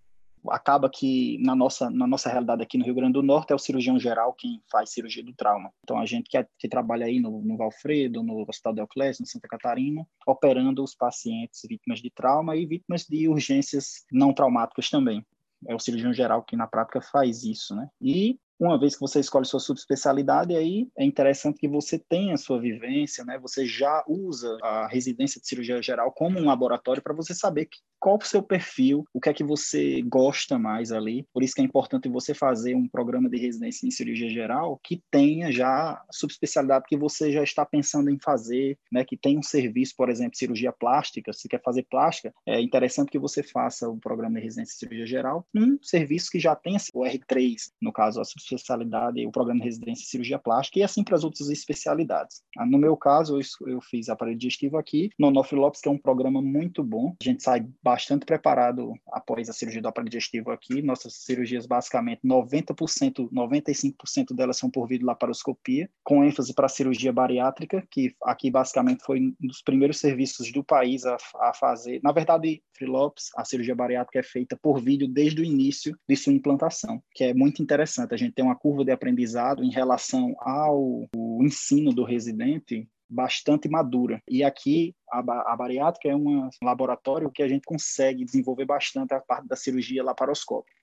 [0.51, 3.59] acaba que na nossa, na nossa realidade aqui no Rio Grande do Norte é o
[3.59, 5.73] cirurgião geral quem faz cirurgia do trauma.
[5.85, 9.21] Então a gente que, é, que trabalha aí no, no Valfredo, no Hospital de Euclés,
[9.21, 14.91] no Santa Catarina, operando os pacientes vítimas de trauma e vítimas de urgências não traumáticas
[14.91, 15.25] também.
[15.67, 17.89] É o cirurgião geral que na prática faz isso, né?
[18.01, 22.39] E uma vez que você escolhe sua subespecialidade, aí é interessante que você tenha a
[22.39, 23.39] sua vivência, né?
[23.39, 27.79] Você já usa a residência de cirurgia geral como um laboratório para você saber que,
[27.99, 31.27] qual o seu perfil, o que é que você gosta mais ali.
[31.33, 35.03] Por isso que é importante você fazer um programa de residência em cirurgia geral que
[35.11, 39.05] tenha já a subespecialidade que você já está pensando em fazer, né?
[39.05, 41.33] Que tenha um serviço, por exemplo, cirurgia plástica.
[41.33, 45.07] Se quer fazer plástica, é interessante que você faça o programa de residência em cirurgia
[45.07, 49.67] geral um serviço que já tenha o R3, no caso, a especialidade, o programa de
[49.67, 52.43] residência em cirurgia plástica e assim para as outras especialidades.
[52.57, 55.99] Ah, no meu caso, eu, fiz aparelho digestivo aqui no Onofre Lopes, que é um
[55.99, 57.15] programa muito bom.
[57.21, 60.83] A gente sai bastante preparado após a cirurgia do aparelho digestivo aqui.
[60.83, 67.87] Nossas cirurgias, basicamente, 90%, 95% delas são por videolaparoscopia, com ênfase para a cirurgia bariátrica,
[67.91, 72.01] que aqui basicamente foi um dos primeiros serviços do país a, a fazer.
[72.03, 76.33] Na verdade, Lopes, a cirurgia bariátrica é feita por vídeo desde o início de sua
[76.33, 78.13] implantação, que é muito interessante.
[78.13, 81.09] A gente tem uma curva de aprendizado em relação ao
[81.41, 84.21] ensino do residente bastante madura.
[84.29, 85.19] E aqui a,
[85.53, 90.03] a bariátrica é um laboratório que a gente consegue desenvolver bastante a parte da cirurgia
[90.03, 90.77] laparoscópica.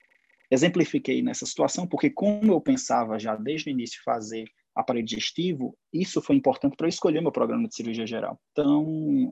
[0.50, 6.20] Exemplifiquei nessa situação porque como eu pensava já desde o início fazer aparelho digestivo, isso
[6.20, 8.38] foi importante para eu escolher meu programa de cirurgia geral.
[8.52, 8.84] Então,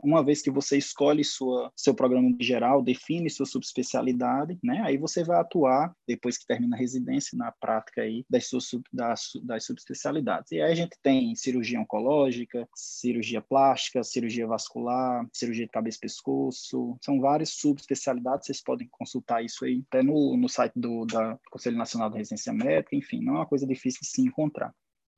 [0.03, 4.83] uma vez que você escolhe sua, seu programa de geral, define sua subespecialidade, né?
[4.85, 9.31] Aí você vai atuar, depois que termina a residência, na prática aí das, suas, das,
[9.45, 10.53] das subespecialidades.
[10.53, 16.01] E aí a gente tem cirurgia oncológica, cirurgia plástica, cirurgia vascular, cirurgia de cabeça e
[16.01, 21.39] pescoço, são várias subespecialidades, vocês podem consultar isso aí até no, no site do da
[21.51, 24.73] Conselho Nacional de Residência Médica, enfim, não é uma coisa difícil de se encontrar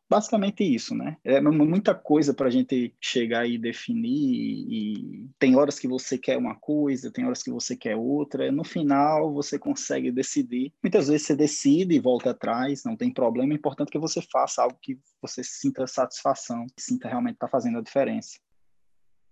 [0.09, 1.17] basicamente isso, né?
[1.25, 4.67] É muita coisa para a gente chegar e definir.
[4.69, 8.51] E tem horas que você quer uma coisa, tem horas que você quer outra.
[8.53, 10.73] No final, você consegue decidir.
[10.83, 13.53] Muitas vezes você decide e volta atrás, não tem problema.
[13.53, 17.79] É importante que você faça algo que você sinta satisfação, sinta realmente estar tá fazendo
[17.79, 18.39] a diferença.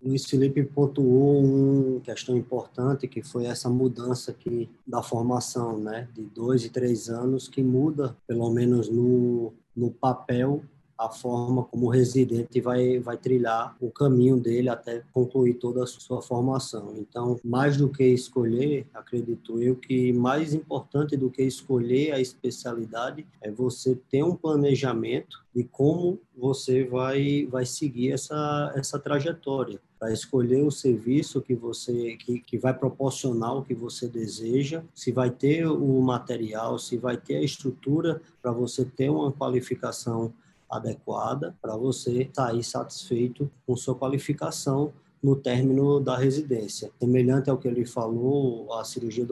[0.05, 6.25] Luiz Felipe pontuou uma questão importante que foi essa mudança aqui da formação, né, de
[6.25, 10.63] dois e três anos, que muda, pelo menos no, no papel,
[10.99, 15.87] a forma como o residente vai, vai trilhar o caminho dele até concluir toda a
[15.87, 16.95] sua formação.
[16.97, 23.27] Então, mais do que escolher, acredito eu que mais importante do que escolher a especialidade
[23.41, 30.13] é você ter um planejamento de como você vai, vai seguir essa, essa trajetória para
[30.13, 35.31] escolher o serviço que você que, que vai proporcionar o que você deseja, se vai
[35.31, 40.35] ter o material, se vai ter a estrutura para você ter uma qualificação
[40.69, 46.91] adequada para você sair satisfeito com sua qualificação no término da residência.
[46.99, 49.25] Semelhante ao que ele falou, a cirurgia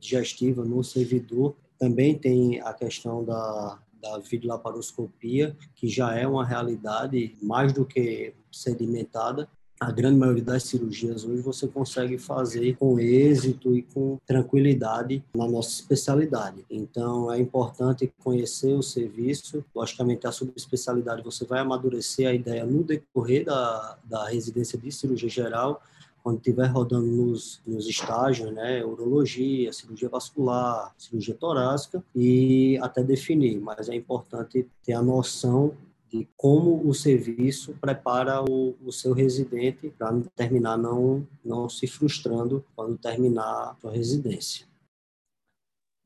[0.00, 7.36] digestiva no servidor também tem a questão da, da videolaparoscopia, que já é uma realidade
[7.42, 9.46] mais do que sedimentada,
[9.80, 15.46] a grande maioria das cirurgias hoje você consegue fazer com êxito e com tranquilidade na
[15.46, 16.64] nossa especialidade.
[16.68, 19.64] Então é importante conhecer o serviço.
[19.74, 25.28] Logicamente, a subespecialidade você vai amadurecer a ideia no decorrer da, da residência de cirurgia
[25.28, 25.80] geral,
[26.22, 33.60] quando estiver rodando nos, nos estágios, né, urologia, cirurgia vascular, cirurgia torácica e até definir.
[33.60, 35.72] Mas é importante ter a noção
[36.10, 42.64] de como o serviço prepara o, o seu residente para terminar não, não se frustrando
[42.74, 44.66] quando terminar a sua residência.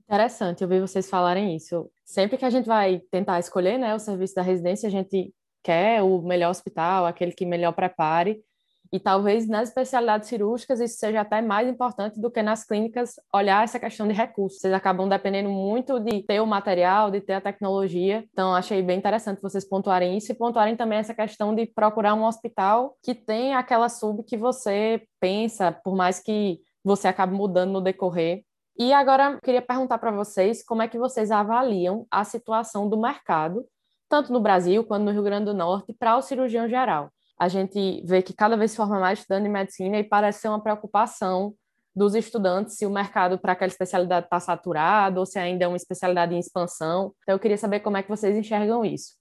[0.01, 1.91] Interessante ouvir vocês falarem isso.
[2.05, 6.03] Sempre que a gente vai tentar escolher né, o serviço da residência, a gente quer
[6.03, 8.45] o melhor hospital, aquele que melhor prepare,
[8.92, 13.64] e talvez nas especialidades cirúrgicas isso seja até mais importante do que nas clínicas olhar
[13.64, 14.61] essa questão de recursos.
[14.61, 18.22] Vocês acabam dependendo muito de ter o material, de ter a tecnologia.
[18.31, 22.24] Então, achei bem interessante vocês pontuarem isso e pontuarem também essa questão de procurar um
[22.24, 27.81] hospital que tem aquela sub que você pensa, por mais que você acabe mudando no
[27.81, 28.44] decorrer.
[28.78, 33.64] E agora, queria perguntar para vocês como é que vocês avaliam a situação do mercado,
[34.07, 38.03] tanto no Brasil quanto no Rio Grande do Norte, para o cirurgião geral a gente
[38.05, 41.55] vê que cada vez se forma mais estudante de medicina e parece ser uma preocupação
[41.95, 45.77] dos estudantes se o mercado para aquela especialidade está saturado ou se ainda é uma
[45.77, 47.14] especialidade em expansão.
[47.23, 49.14] Então, eu queria saber como é que vocês enxergam isso.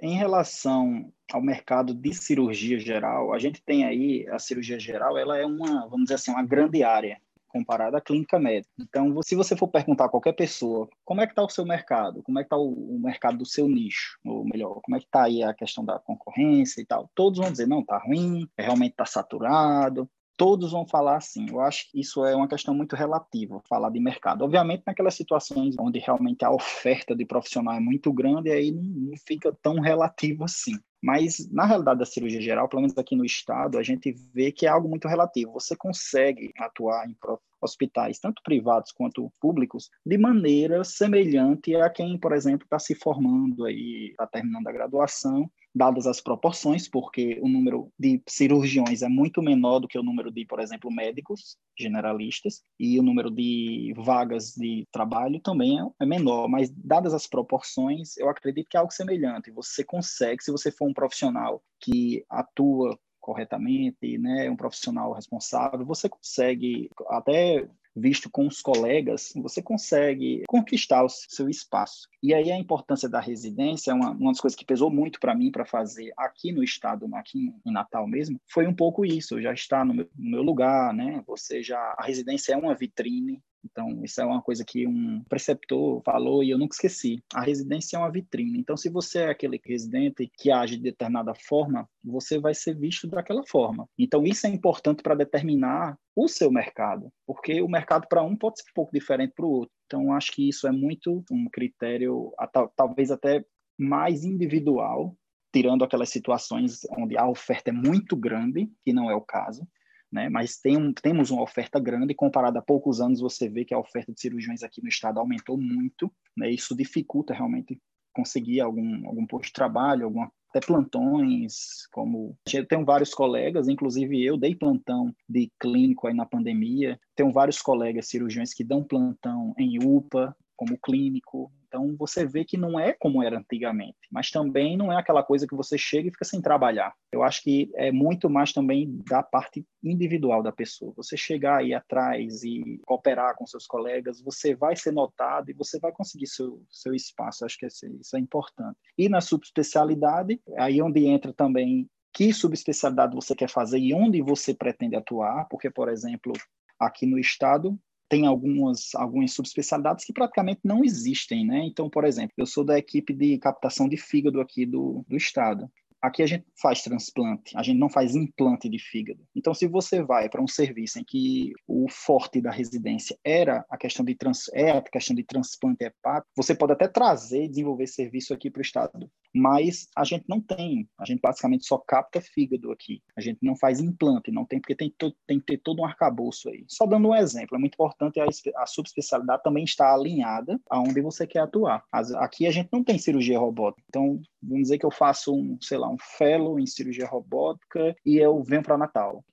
[0.00, 5.38] Em relação ao mercado de cirurgia geral, a gente tem aí a cirurgia geral, ela
[5.38, 7.20] é uma, vamos dizer assim, uma grande área
[7.52, 8.72] comparada à clínica médica.
[8.80, 12.22] Então, se você for perguntar a qualquer pessoa como é que está o seu mercado,
[12.22, 15.24] como é que está o, mercado do seu nicho, ou melhor, como é que está
[15.24, 19.04] aí a questão da concorrência e tal, todos vão dizer, não, está ruim, realmente está
[19.04, 20.08] saturado,
[20.42, 21.46] todos vão falar assim.
[21.48, 24.42] Eu acho que isso é uma questão muito relativa, falar de mercado.
[24.42, 29.56] Obviamente, naquelas situações onde realmente a oferta de profissional é muito grande, aí não, fica
[29.62, 30.72] tão relativo assim.
[31.00, 34.66] Mas, na realidade da cirurgia geral, pelo menos aqui no estado, a gente vê que
[34.66, 35.52] é algo muito relativo.
[35.52, 37.16] Você consegue atuar em
[37.60, 43.64] hospitais, tanto privados quanto públicos, de maneira semelhante a quem, por exemplo, está se formando
[43.64, 49.42] aí, está terminando a graduação dadas as proporções, porque o número de cirurgiões é muito
[49.42, 54.52] menor do que o número de, por exemplo, médicos generalistas, e o número de vagas
[54.54, 58.92] de trabalho também é, é menor, mas dadas as proporções, eu acredito que é algo
[58.92, 59.50] semelhante.
[59.50, 66.08] Você consegue, se você for um profissional que atua corretamente, né, um profissional responsável, você
[66.08, 72.08] consegue até visto com os colegas, você consegue conquistar o seu espaço.
[72.22, 75.34] E aí a importância da residência, é uma, uma das coisas que pesou muito para
[75.34, 79.52] mim para fazer aqui no estado, aqui em Natal mesmo, foi um pouco isso, já
[79.52, 81.22] está no meu, no meu lugar, né?
[81.26, 86.02] Você já a residência é uma vitrine então, isso é uma coisa que um preceptor
[86.04, 87.22] falou e eu nunca esqueci.
[87.32, 88.58] A residência é uma vitrine.
[88.58, 93.06] Então, se você é aquele residente que age de determinada forma, você vai ser visto
[93.06, 93.88] daquela forma.
[93.98, 98.60] Então, isso é importante para determinar o seu mercado, porque o mercado para um pode
[98.60, 99.72] ser um pouco diferente para o outro.
[99.86, 102.32] Então, acho que isso é muito um critério,
[102.76, 103.44] talvez até
[103.78, 105.16] mais individual,
[105.52, 109.66] tirando aquelas situações onde a oferta é muito grande, que não é o caso,
[110.12, 110.28] né?
[110.28, 113.78] Mas tem um, temos uma oferta grande, comparado a poucos anos, você vê que a
[113.78, 116.50] oferta de cirurgiões aqui no estado aumentou muito, né?
[116.50, 117.80] Isso dificulta realmente
[118.12, 124.22] conseguir algum, algum posto de trabalho, alguma até plantões, como eu tenho vários colegas, inclusive
[124.22, 129.54] eu dei plantão de clínico aí na pandemia, tenho vários colegas cirurgiões que dão plantão
[129.56, 134.76] em UPA, como clínico, então você vê que não é como era antigamente, mas também
[134.76, 136.94] não é aquela coisa que você chega e fica sem trabalhar.
[137.10, 140.92] Eu acho que é muito mais também da parte individual da pessoa.
[140.96, 145.80] Você chegar aí atrás e cooperar com seus colegas, você vai ser notado e você
[145.80, 147.44] vai conseguir seu, seu espaço.
[147.44, 148.78] Acho que isso é importante.
[148.96, 154.54] E na subespecialidade, aí onde entra também que subespecialidade você quer fazer e onde você
[154.54, 156.32] pretende atuar, porque, por exemplo,
[156.78, 157.76] aqui no estado,
[158.12, 161.64] tem algumas, algumas subespecialidades que praticamente não existem, né?
[161.64, 165.66] Então, por exemplo, eu sou da equipe de captação de fígado aqui do, do estado.
[165.98, 169.20] Aqui a gente faz transplante, a gente não faz implante de fígado.
[169.34, 173.78] Então, se você vai para um serviço em que o forte da residência era a
[173.78, 177.86] questão de trans, é a questão de transplante hepático, você pode até trazer e desenvolver
[177.86, 182.20] serviço aqui para o estado mas a gente não tem, a gente basicamente só capta
[182.20, 184.94] fígado aqui, a gente não faz implante, não tem, porque tem,
[185.26, 186.64] tem que ter todo um arcabouço aí.
[186.68, 191.26] Só dando um exemplo, é muito importante a, a subespecialidade também estar alinhada aonde você
[191.26, 191.84] quer atuar.
[191.90, 195.56] As, aqui a gente não tem cirurgia robótica, então vamos dizer que eu faço um,
[195.60, 199.24] sei lá, um fellow em cirurgia robótica e eu venho para Natal.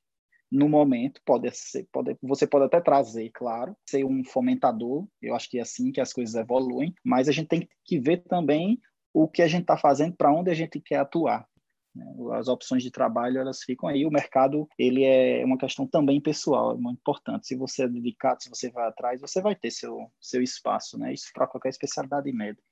[0.52, 5.48] No momento, pode ser, pode, você pode até trazer, claro, ser um fomentador, eu acho
[5.48, 8.80] que é assim que as coisas evoluem, mas a gente tem que ver também
[9.14, 11.48] o que a gente está fazendo, para onde a gente quer atuar.
[11.96, 12.06] Né?
[12.34, 14.06] As opções de trabalho elas ficam aí.
[14.06, 17.48] O mercado ele é uma questão também pessoal, é muito importante.
[17.48, 21.14] Se você é dedicado, se você vai atrás, você vai ter seu seu espaço, né?
[21.14, 22.64] Isso para qualquer especialidade médica.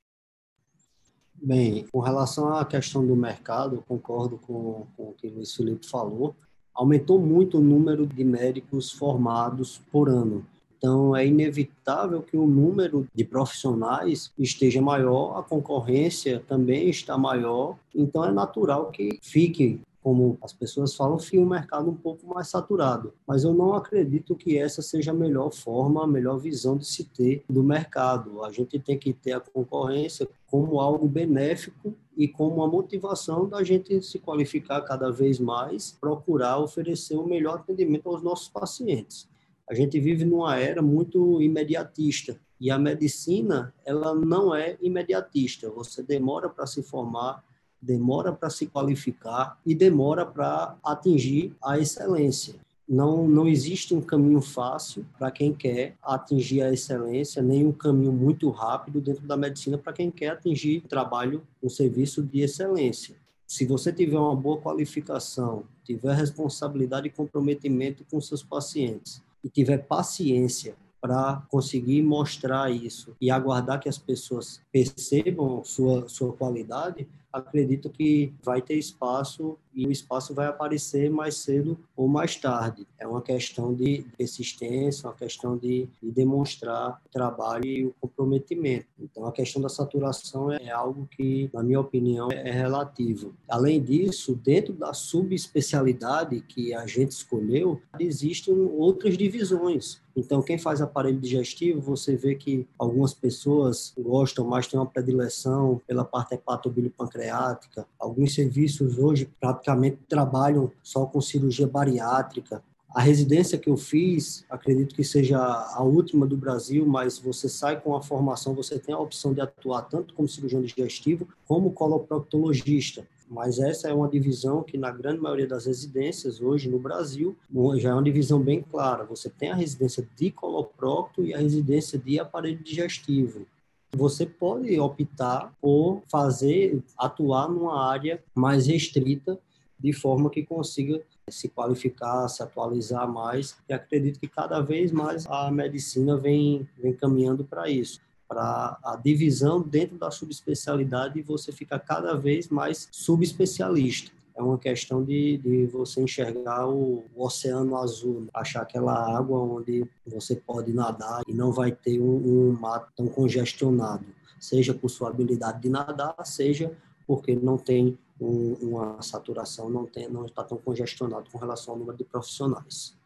[1.40, 5.54] Bem, com relação à questão do mercado, eu concordo com, com o que o Luiz
[5.54, 6.34] Felipe falou.
[6.74, 10.44] Aumentou muito o número de médicos formados por ano.
[10.78, 17.76] Então, é inevitável que o número de profissionais esteja maior, a concorrência também está maior,
[17.92, 22.48] então é natural que fique como as pessoas falam, fica um mercado um pouco mais
[22.48, 23.12] saturado.
[23.26, 27.04] Mas eu não acredito que essa seja a melhor forma, a melhor visão de se
[27.04, 28.42] ter do mercado.
[28.42, 33.62] A gente tem que ter a concorrência como algo benéfico e como uma motivação da
[33.62, 39.28] gente se qualificar cada vez mais, procurar oferecer o um melhor atendimento aos nossos pacientes
[39.68, 45.70] a gente vive numa era muito imediatista e a medicina ela não é imediatista.
[45.70, 47.44] Você demora para se formar,
[47.80, 52.54] demora para se qualificar e demora para atingir a excelência.
[52.88, 58.10] Não, não existe um caminho fácil para quem quer atingir a excelência, nem um caminho
[58.10, 63.14] muito rápido dentro da medicina para quem quer atingir trabalho, um serviço de excelência.
[63.46, 69.78] Se você tiver uma boa qualificação, tiver responsabilidade e comprometimento com seus pacientes, e tiver
[69.78, 77.90] paciência para conseguir mostrar isso e aguardar que as pessoas percebam sua, sua qualidade, acredito
[77.90, 82.86] que vai ter espaço e o espaço vai aparecer mais cedo ou mais tarde.
[82.98, 88.86] É uma questão de persistência, uma questão de, de demonstrar o trabalho e o comprometimento.
[88.98, 93.34] Então, a questão da saturação é algo que, na minha opinião, é relativo.
[93.48, 100.00] Além disso, dentro da subespecialidade que a gente escolheu, existem outras divisões.
[100.18, 105.80] Então, quem faz aparelho digestivo, você vê que algumas pessoas gostam mais, têm uma predileção
[105.86, 107.86] pela parte hepatobilipancreática.
[107.96, 112.60] Alguns serviços hoje praticamente trabalham só com cirurgia bariátrica.
[112.92, 117.80] A residência que eu fiz, acredito que seja a última do Brasil, mas você sai
[117.80, 123.06] com a formação, você tem a opção de atuar tanto como cirurgião digestivo como coloproctologista
[123.30, 127.36] mas essa é uma divisão que na grande maioria das residências hoje no Brasil
[127.76, 129.04] já é uma divisão bem clara.
[129.04, 133.46] Você tem a residência de coloprocto e a residência de aparelho digestivo.
[133.92, 139.38] Você pode optar por fazer atuar numa área mais restrita
[139.78, 141.00] de forma que consiga
[141.30, 143.56] se qualificar, se atualizar mais.
[143.68, 148.96] E acredito que cada vez mais a medicina vem, vem caminhando para isso para a
[148.96, 154.12] divisão dentro da subespecialidade e você fica cada vez mais subespecialista.
[154.36, 159.84] É uma questão de, de você enxergar o, o, oceano azul, achar aquela água onde
[160.06, 164.04] você pode nadar e não vai ter um, um mato tão congestionado,
[164.38, 166.70] seja por sua habilidade de nadar, seja
[167.04, 171.80] porque não tem um, uma saturação, não, tem, não está tão congestionado com relação ao
[171.80, 172.97] número de profissionais.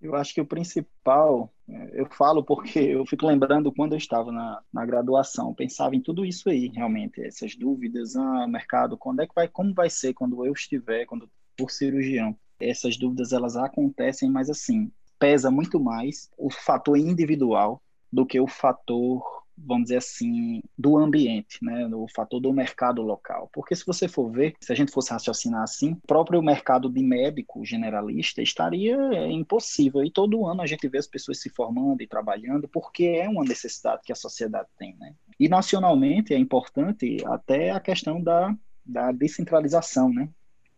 [0.00, 4.30] Eu acho que o principal, é, eu falo porque eu fico lembrando quando eu estava
[4.30, 9.26] na, na graduação, pensava em tudo isso aí, realmente, essas dúvidas, ah, mercado, quando é
[9.26, 12.36] que vai, como vai ser quando eu estiver, quando por cirurgião.
[12.60, 17.82] Essas dúvidas elas acontecem, mas assim, pesa muito mais o fator individual
[18.12, 23.48] do que o fator vamos dizer assim, do ambiente, né, o fator do mercado local.
[23.52, 27.02] Porque se você for ver, se a gente fosse raciocinar assim, o próprio mercado de
[27.02, 30.04] médico generalista estaria é, impossível.
[30.04, 33.44] E todo ano a gente vê as pessoas se formando e trabalhando, porque é uma
[33.44, 35.14] necessidade que a sociedade tem, né?
[35.38, 38.54] E nacionalmente é importante até a questão da,
[38.84, 40.28] da descentralização, né?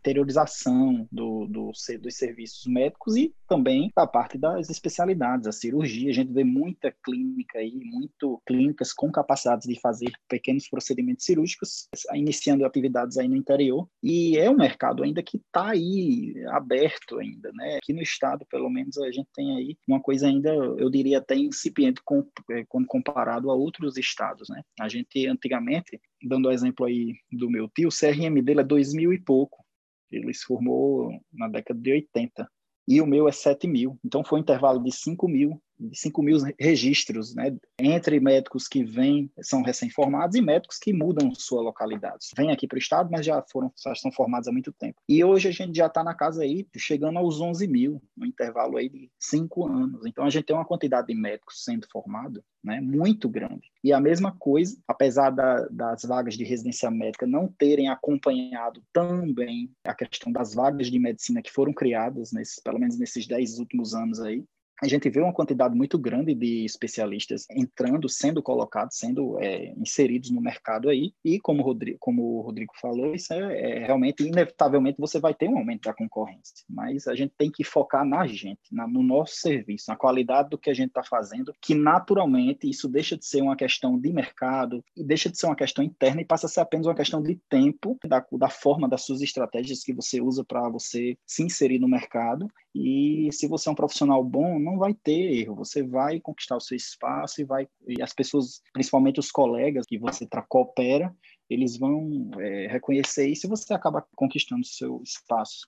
[0.00, 6.10] Interiorização do, do, dos serviços médicos e também da parte das especialidades, a cirurgia.
[6.10, 11.88] A gente vê muita clínica aí, muito clínicas com capacidade de fazer pequenos procedimentos cirúrgicos,
[12.14, 13.88] iniciando atividades aí no interior.
[14.02, 17.76] E é um mercado ainda que está aí aberto ainda, né?
[17.76, 21.36] Aqui no estado, pelo menos, a gente tem aí uma coisa ainda, eu diria até
[21.36, 22.00] incipiente
[22.50, 24.62] é, quando comparado a outros estados, né?
[24.80, 28.92] A gente antigamente, dando o exemplo aí do meu tio, o CRM dele é dois
[28.92, 29.64] mil e pouco.
[30.10, 32.50] Ele se formou na década de 80.
[32.86, 33.98] E o meu é 7 mil.
[34.04, 35.62] Então foi um intervalo de 5 mil
[35.92, 41.62] 5 mil registros, né, entre médicos que vêm, são recém-formados e médicos que mudam sua
[41.62, 42.26] localidade.
[42.36, 45.00] Vêm aqui para o estado, mas já foram, já estão formados há muito tempo.
[45.08, 48.76] E hoje a gente já está na casa aí, chegando aos 11 mil, no intervalo
[48.76, 50.06] aí de 5 anos.
[50.06, 53.70] Então a gente tem uma quantidade de médicos sendo formado, né, muito grande.
[53.82, 59.70] E a mesma coisa, apesar da, das vagas de residência médica não terem acompanhado também
[59.84, 63.94] a questão das vagas de medicina que foram criadas, nesses, pelo menos nesses 10 últimos
[63.94, 64.44] anos aí,
[64.82, 70.30] a gente vê uma quantidade muito grande de especialistas entrando, sendo colocados, sendo é, inseridos
[70.30, 74.22] no mercado aí, e como o Rodrigo, como o Rodrigo falou, isso é, é, realmente,
[74.22, 78.26] inevitavelmente, você vai ter um aumento da concorrência, mas a gente tem que focar na
[78.26, 82.68] gente, na, no nosso serviço, na qualidade do que a gente está fazendo, que naturalmente
[82.68, 86.20] isso deixa de ser uma questão de mercado, e deixa de ser uma questão interna
[86.20, 89.82] e passa a ser apenas uma questão de tempo, da, da forma das suas estratégias
[89.82, 94.22] que você usa para você se inserir no mercado, e se você é um profissional
[94.22, 98.12] bom, não vai ter erro, você vai conquistar o seu espaço e vai e as
[98.12, 101.14] pessoas, principalmente os colegas que você coopera,
[101.48, 105.66] eles vão é, reconhecer isso e você acaba conquistando o seu espaço.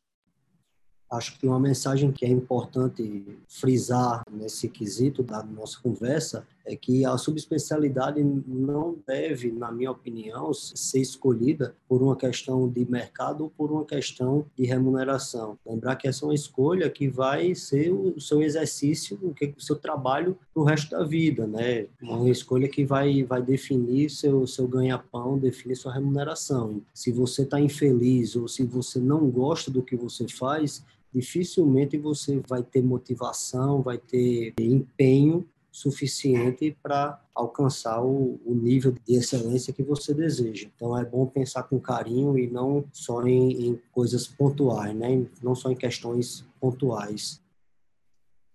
[1.10, 7.04] Acho que uma mensagem que é importante frisar nesse quesito da nossa conversa é que
[7.04, 13.50] a subespecialidade não deve, na minha opinião, ser escolhida por uma questão de mercado ou
[13.50, 15.58] por uma questão de remuneração.
[15.66, 19.18] Lembrar que essa é uma escolha que vai ser o seu exercício,
[19.56, 21.86] o seu trabalho para o resto da vida, né?
[22.00, 26.80] Uma escolha que vai, vai definir seu, seu ganha-pão, definir sua remuneração.
[26.94, 32.40] Se você está infeliz ou se você não gosta do que você faz, dificilmente você
[32.48, 39.82] vai ter motivação, vai ter empenho suficiente para alcançar o, o, nível de excelência que
[39.82, 40.68] você deseja.
[40.74, 45.24] Então é bom pensar com carinho e não só em, em coisas pontuais, né?
[45.42, 47.40] não só em questões pontuais.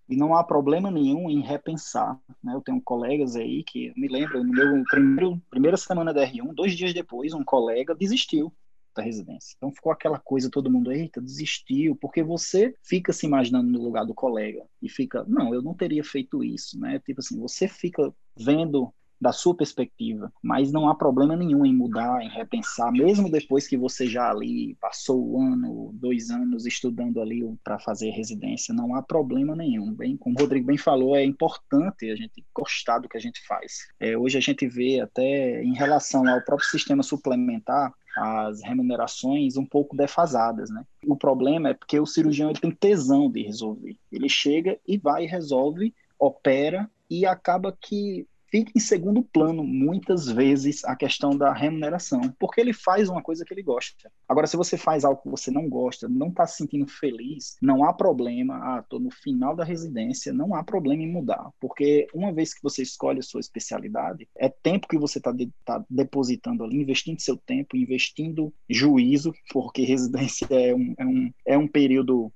[0.08, 2.20] E não há problema nenhum em repensar.
[2.44, 2.54] Né?
[2.54, 6.76] Eu tenho colegas aí que, me lembro, no meu primeiro, primeira semana da R1, dois
[6.76, 8.54] dias depois, um colega desistiu
[8.96, 9.56] da residência.
[9.58, 14.06] Então ficou aquela coisa, todo mundo, eita, desistiu, porque você fica se imaginando no lugar
[14.06, 17.00] do colega e fica, não, eu não teria feito isso, né?
[17.00, 22.22] Tipo assim, você fica vendo da sua perspectiva, mas não há problema nenhum em mudar,
[22.22, 27.42] em repensar, mesmo depois que você já ali passou o ano, dois anos estudando ali
[27.64, 29.94] para fazer residência, não há problema nenhum.
[29.94, 33.46] Bem, como o Rodrigo bem falou, é importante a gente gostar do que a gente
[33.48, 33.88] faz.
[34.00, 39.66] É, hoje a gente vê até em relação ao próprio sistema suplementar, as remunerações um
[39.66, 40.86] pouco defasadas, né?
[41.06, 43.98] O problema é porque o cirurgião ele tem tesão de resolver.
[44.12, 50.86] Ele chega e vai, resolve, opera e acaba que fica em segundo plano muitas vezes
[50.86, 54.10] a questão da remuneração, porque ele faz uma coisa que ele gosta.
[54.30, 57.84] Agora, se você faz algo que você não gosta, não está se sentindo feliz, não
[57.84, 58.56] há problema.
[58.64, 62.64] Ah, estou no final da residência, não há problema em mudar, porque uma vez que
[62.64, 67.20] você escolhe a sua especialidade, é tempo que você está de, tá depositando ali, investindo
[67.20, 72.32] seu tempo, investindo juízo, porque residência é um, é um, é um período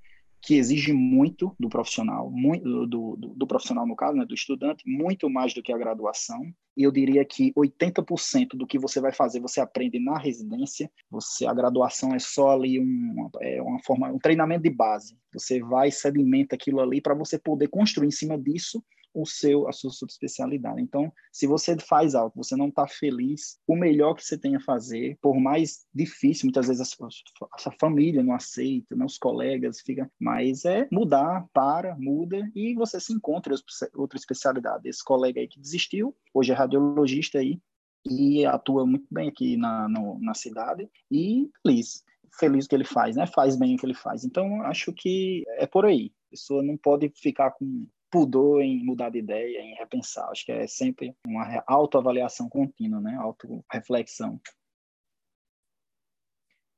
[0.49, 4.83] que exige muito do profissional, muito, do, do, do, profissional no caso, né, do estudante,
[4.83, 6.41] muito mais do que a graduação.
[6.75, 10.89] E eu diria que 80% do que você vai fazer você aprende na residência.
[11.11, 15.15] Você a graduação é só ali um, é uma forma, um treinamento de base.
[15.31, 18.83] Você vai sedimenta aquilo ali para você poder construir em cima disso
[19.14, 20.82] o seu a sua subespecialidade.
[20.82, 24.60] Então, se você faz algo, você não está feliz, o melhor que você tem a
[24.60, 27.10] fazer, por mais difícil, muitas vezes a sua,
[27.53, 32.74] a sua família não aceita, né, os colegas fica, mas é mudar, para, muda e
[32.74, 33.53] você se encontra
[33.95, 34.88] outra especialidade.
[34.88, 37.60] Esse colega aí que desistiu, hoje é radiologista aí
[38.10, 42.03] e atua muito bem aqui na, no, na cidade e feliz
[42.38, 43.26] feliz que ele faz, né?
[43.28, 44.24] Faz bem o que ele faz.
[44.24, 46.12] Então, acho que é por aí.
[46.28, 50.30] A pessoa não pode ficar com pudor em mudar de ideia, em repensar.
[50.30, 53.16] Acho que é sempre uma autoavaliação contínua, né?
[53.16, 54.39] Autoreflexão.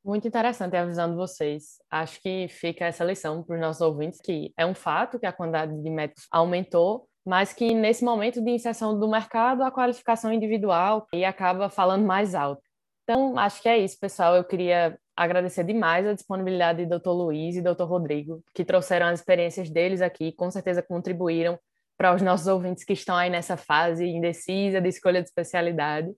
[0.03, 1.77] Muito interessante a visão de vocês.
[1.89, 5.33] Acho que fica essa lição para os nossos ouvintes, que é um fato que a
[5.33, 11.05] quantidade de médicos aumentou, mas que nesse momento de inserção do mercado, a qualificação individual
[11.13, 12.70] e acaba falando mais alto.
[13.11, 14.37] Então, acho que é isso, pessoal.
[14.37, 17.09] Eu queria agradecer demais a disponibilidade do Dr.
[17.09, 17.83] Luiz e Dr.
[17.83, 21.59] Rodrigo, que trouxeram as experiências deles aqui, com certeza contribuíram
[21.97, 26.09] para os nossos ouvintes que estão aí nessa fase indecisa de escolha de especialidade.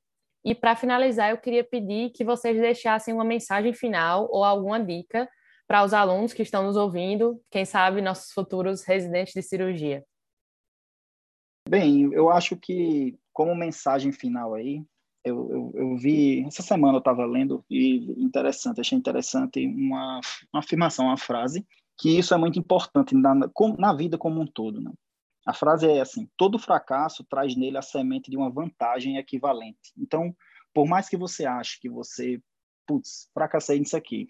[0.45, 5.27] E para finalizar, eu queria pedir que vocês deixassem uma mensagem final ou alguma dica
[5.67, 10.03] para os alunos que estão nos ouvindo, quem sabe nossos futuros residentes de cirurgia.
[11.67, 14.85] Bem, eu acho que como mensagem final aí,
[15.23, 20.19] eu, eu, eu, vi, essa semana eu estava lendo e interessante, achei interessante uma,
[20.51, 21.65] uma afirmação, uma frase,
[21.97, 23.33] que isso é muito importante na,
[23.77, 24.81] na vida como um todo.
[24.81, 24.91] Né?
[25.45, 29.93] A frase é assim: todo fracasso traz nele a semente de uma vantagem equivalente.
[29.97, 30.35] Então,
[30.73, 32.41] por mais que você ache que você,
[32.87, 34.27] putz, fracassei nisso aqui,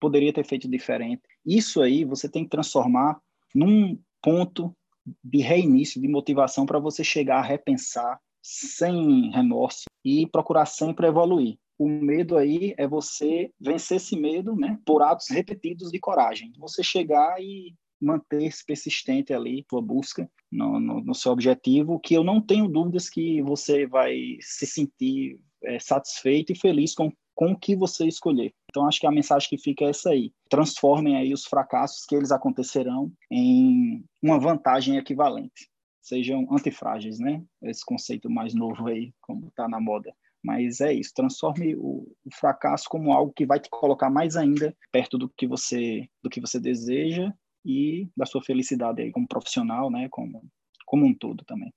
[0.00, 3.18] poderia ter feito diferente, isso aí você tem que transformar
[3.54, 4.76] num ponto
[5.22, 11.58] de reinício, de motivação para você chegar a repensar sem remorso e procurar sempre evoluir.
[11.76, 16.52] O medo aí é você vencer esse medo, né, por atos repetidos de coragem.
[16.58, 22.22] Você chegar e manter-se persistente ali, sua busca no, no, no, seu objetivo, que eu
[22.22, 27.58] não tenho dúvidas que você vai se sentir é, satisfeito e feliz com, com o
[27.58, 28.52] que você escolher.
[28.70, 30.32] Então, acho que a mensagem que fica é essa aí.
[30.48, 35.68] Transformem aí os fracassos que eles acontecerão em uma vantagem equivalente
[36.06, 37.42] sejam antifrágeis, né?
[37.62, 40.14] Esse conceito mais novo aí, como está na moda.
[40.42, 44.76] Mas é isso, transforme o, o, fracasso como algo que vai te colocar mais ainda
[44.92, 47.32] perto do que você do que você deseja
[47.64, 50.06] e da sua felicidade aí como profissional, né?
[50.08, 50.44] Como
[50.84, 51.72] como um todo também.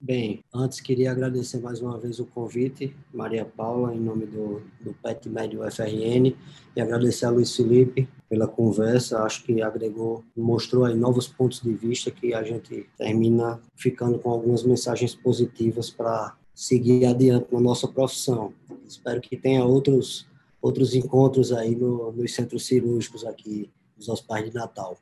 [0.00, 4.94] Bem, antes queria agradecer mais uma vez o convite, Maria Paula, em nome do, do
[4.94, 6.36] PET Médio FRN,
[6.74, 11.72] e agradecer a Luiz Felipe pela conversa, acho que agregou, mostrou aí novos pontos de
[11.72, 17.88] vista que a gente termina ficando com algumas mensagens positivas para seguir adiante na nossa
[17.88, 18.52] profissão.
[18.86, 20.26] Espero que tenha outros,
[20.60, 24.98] outros encontros aí no, nos centros cirúrgicos aqui, nos hospitais de Natal.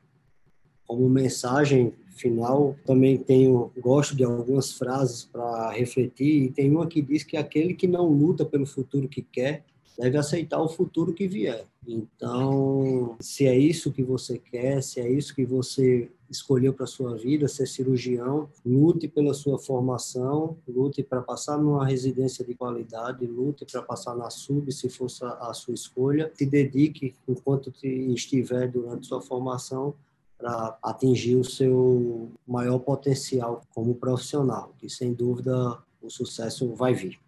[0.87, 7.03] Como mensagem final, também tenho gosto de algumas frases para refletir e tem uma que
[7.03, 9.65] diz que aquele que não luta pelo futuro que quer
[9.99, 11.65] deve aceitar o futuro que vier.
[11.87, 17.17] Então, se é isso que você quer, se é isso que você escolheu para sua
[17.17, 23.65] vida, ser cirurgião, lute pela sua formação, lute para passar numa residência de qualidade, lute
[23.65, 25.07] para passar na sub, se for
[25.41, 29.95] a sua escolha, se dedique enquanto estiver durante sua formação
[30.37, 37.19] para atingir o seu maior potencial como profissional, que sem dúvida o sucesso vai vir.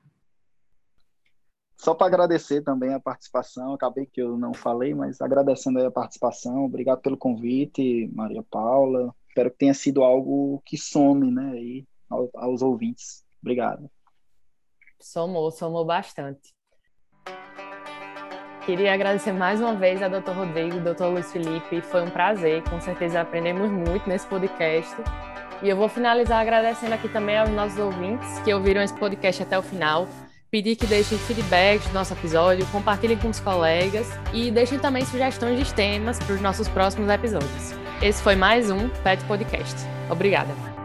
[1.78, 6.64] Só para agradecer também a participação, acabei que eu não falei, mas agradecendo a participação,
[6.64, 9.14] obrigado pelo convite, Maria Paula.
[9.28, 11.86] Espero que tenha sido algo que some, né, aí
[12.34, 13.24] aos ouvintes.
[13.40, 13.88] Obrigado.
[15.00, 16.52] Somou, somou bastante.
[18.66, 20.32] Queria agradecer mais uma vez a Dr.
[20.32, 21.04] Rodrigo Dr.
[21.04, 21.80] Luiz Felipe.
[21.80, 24.96] Foi um prazer, com certeza aprendemos muito nesse podcast.
[25.62, 29.56] E eu vou finalizar agradecendo aqui também aos nossos ouvintes que ouviram esse podcast até
[29.56, 30.08] o final
[30.50, 35.58] pedir que deixem feedback do nosso episódio, compartilhem com os colegas e deixem também sugestões
[35.58, 37.74] de temas para os nossos próximos episódios.
[38.00, 39.76] Esse foi mais um Pet Podcast.
[40.10, 40.77] Obrigada.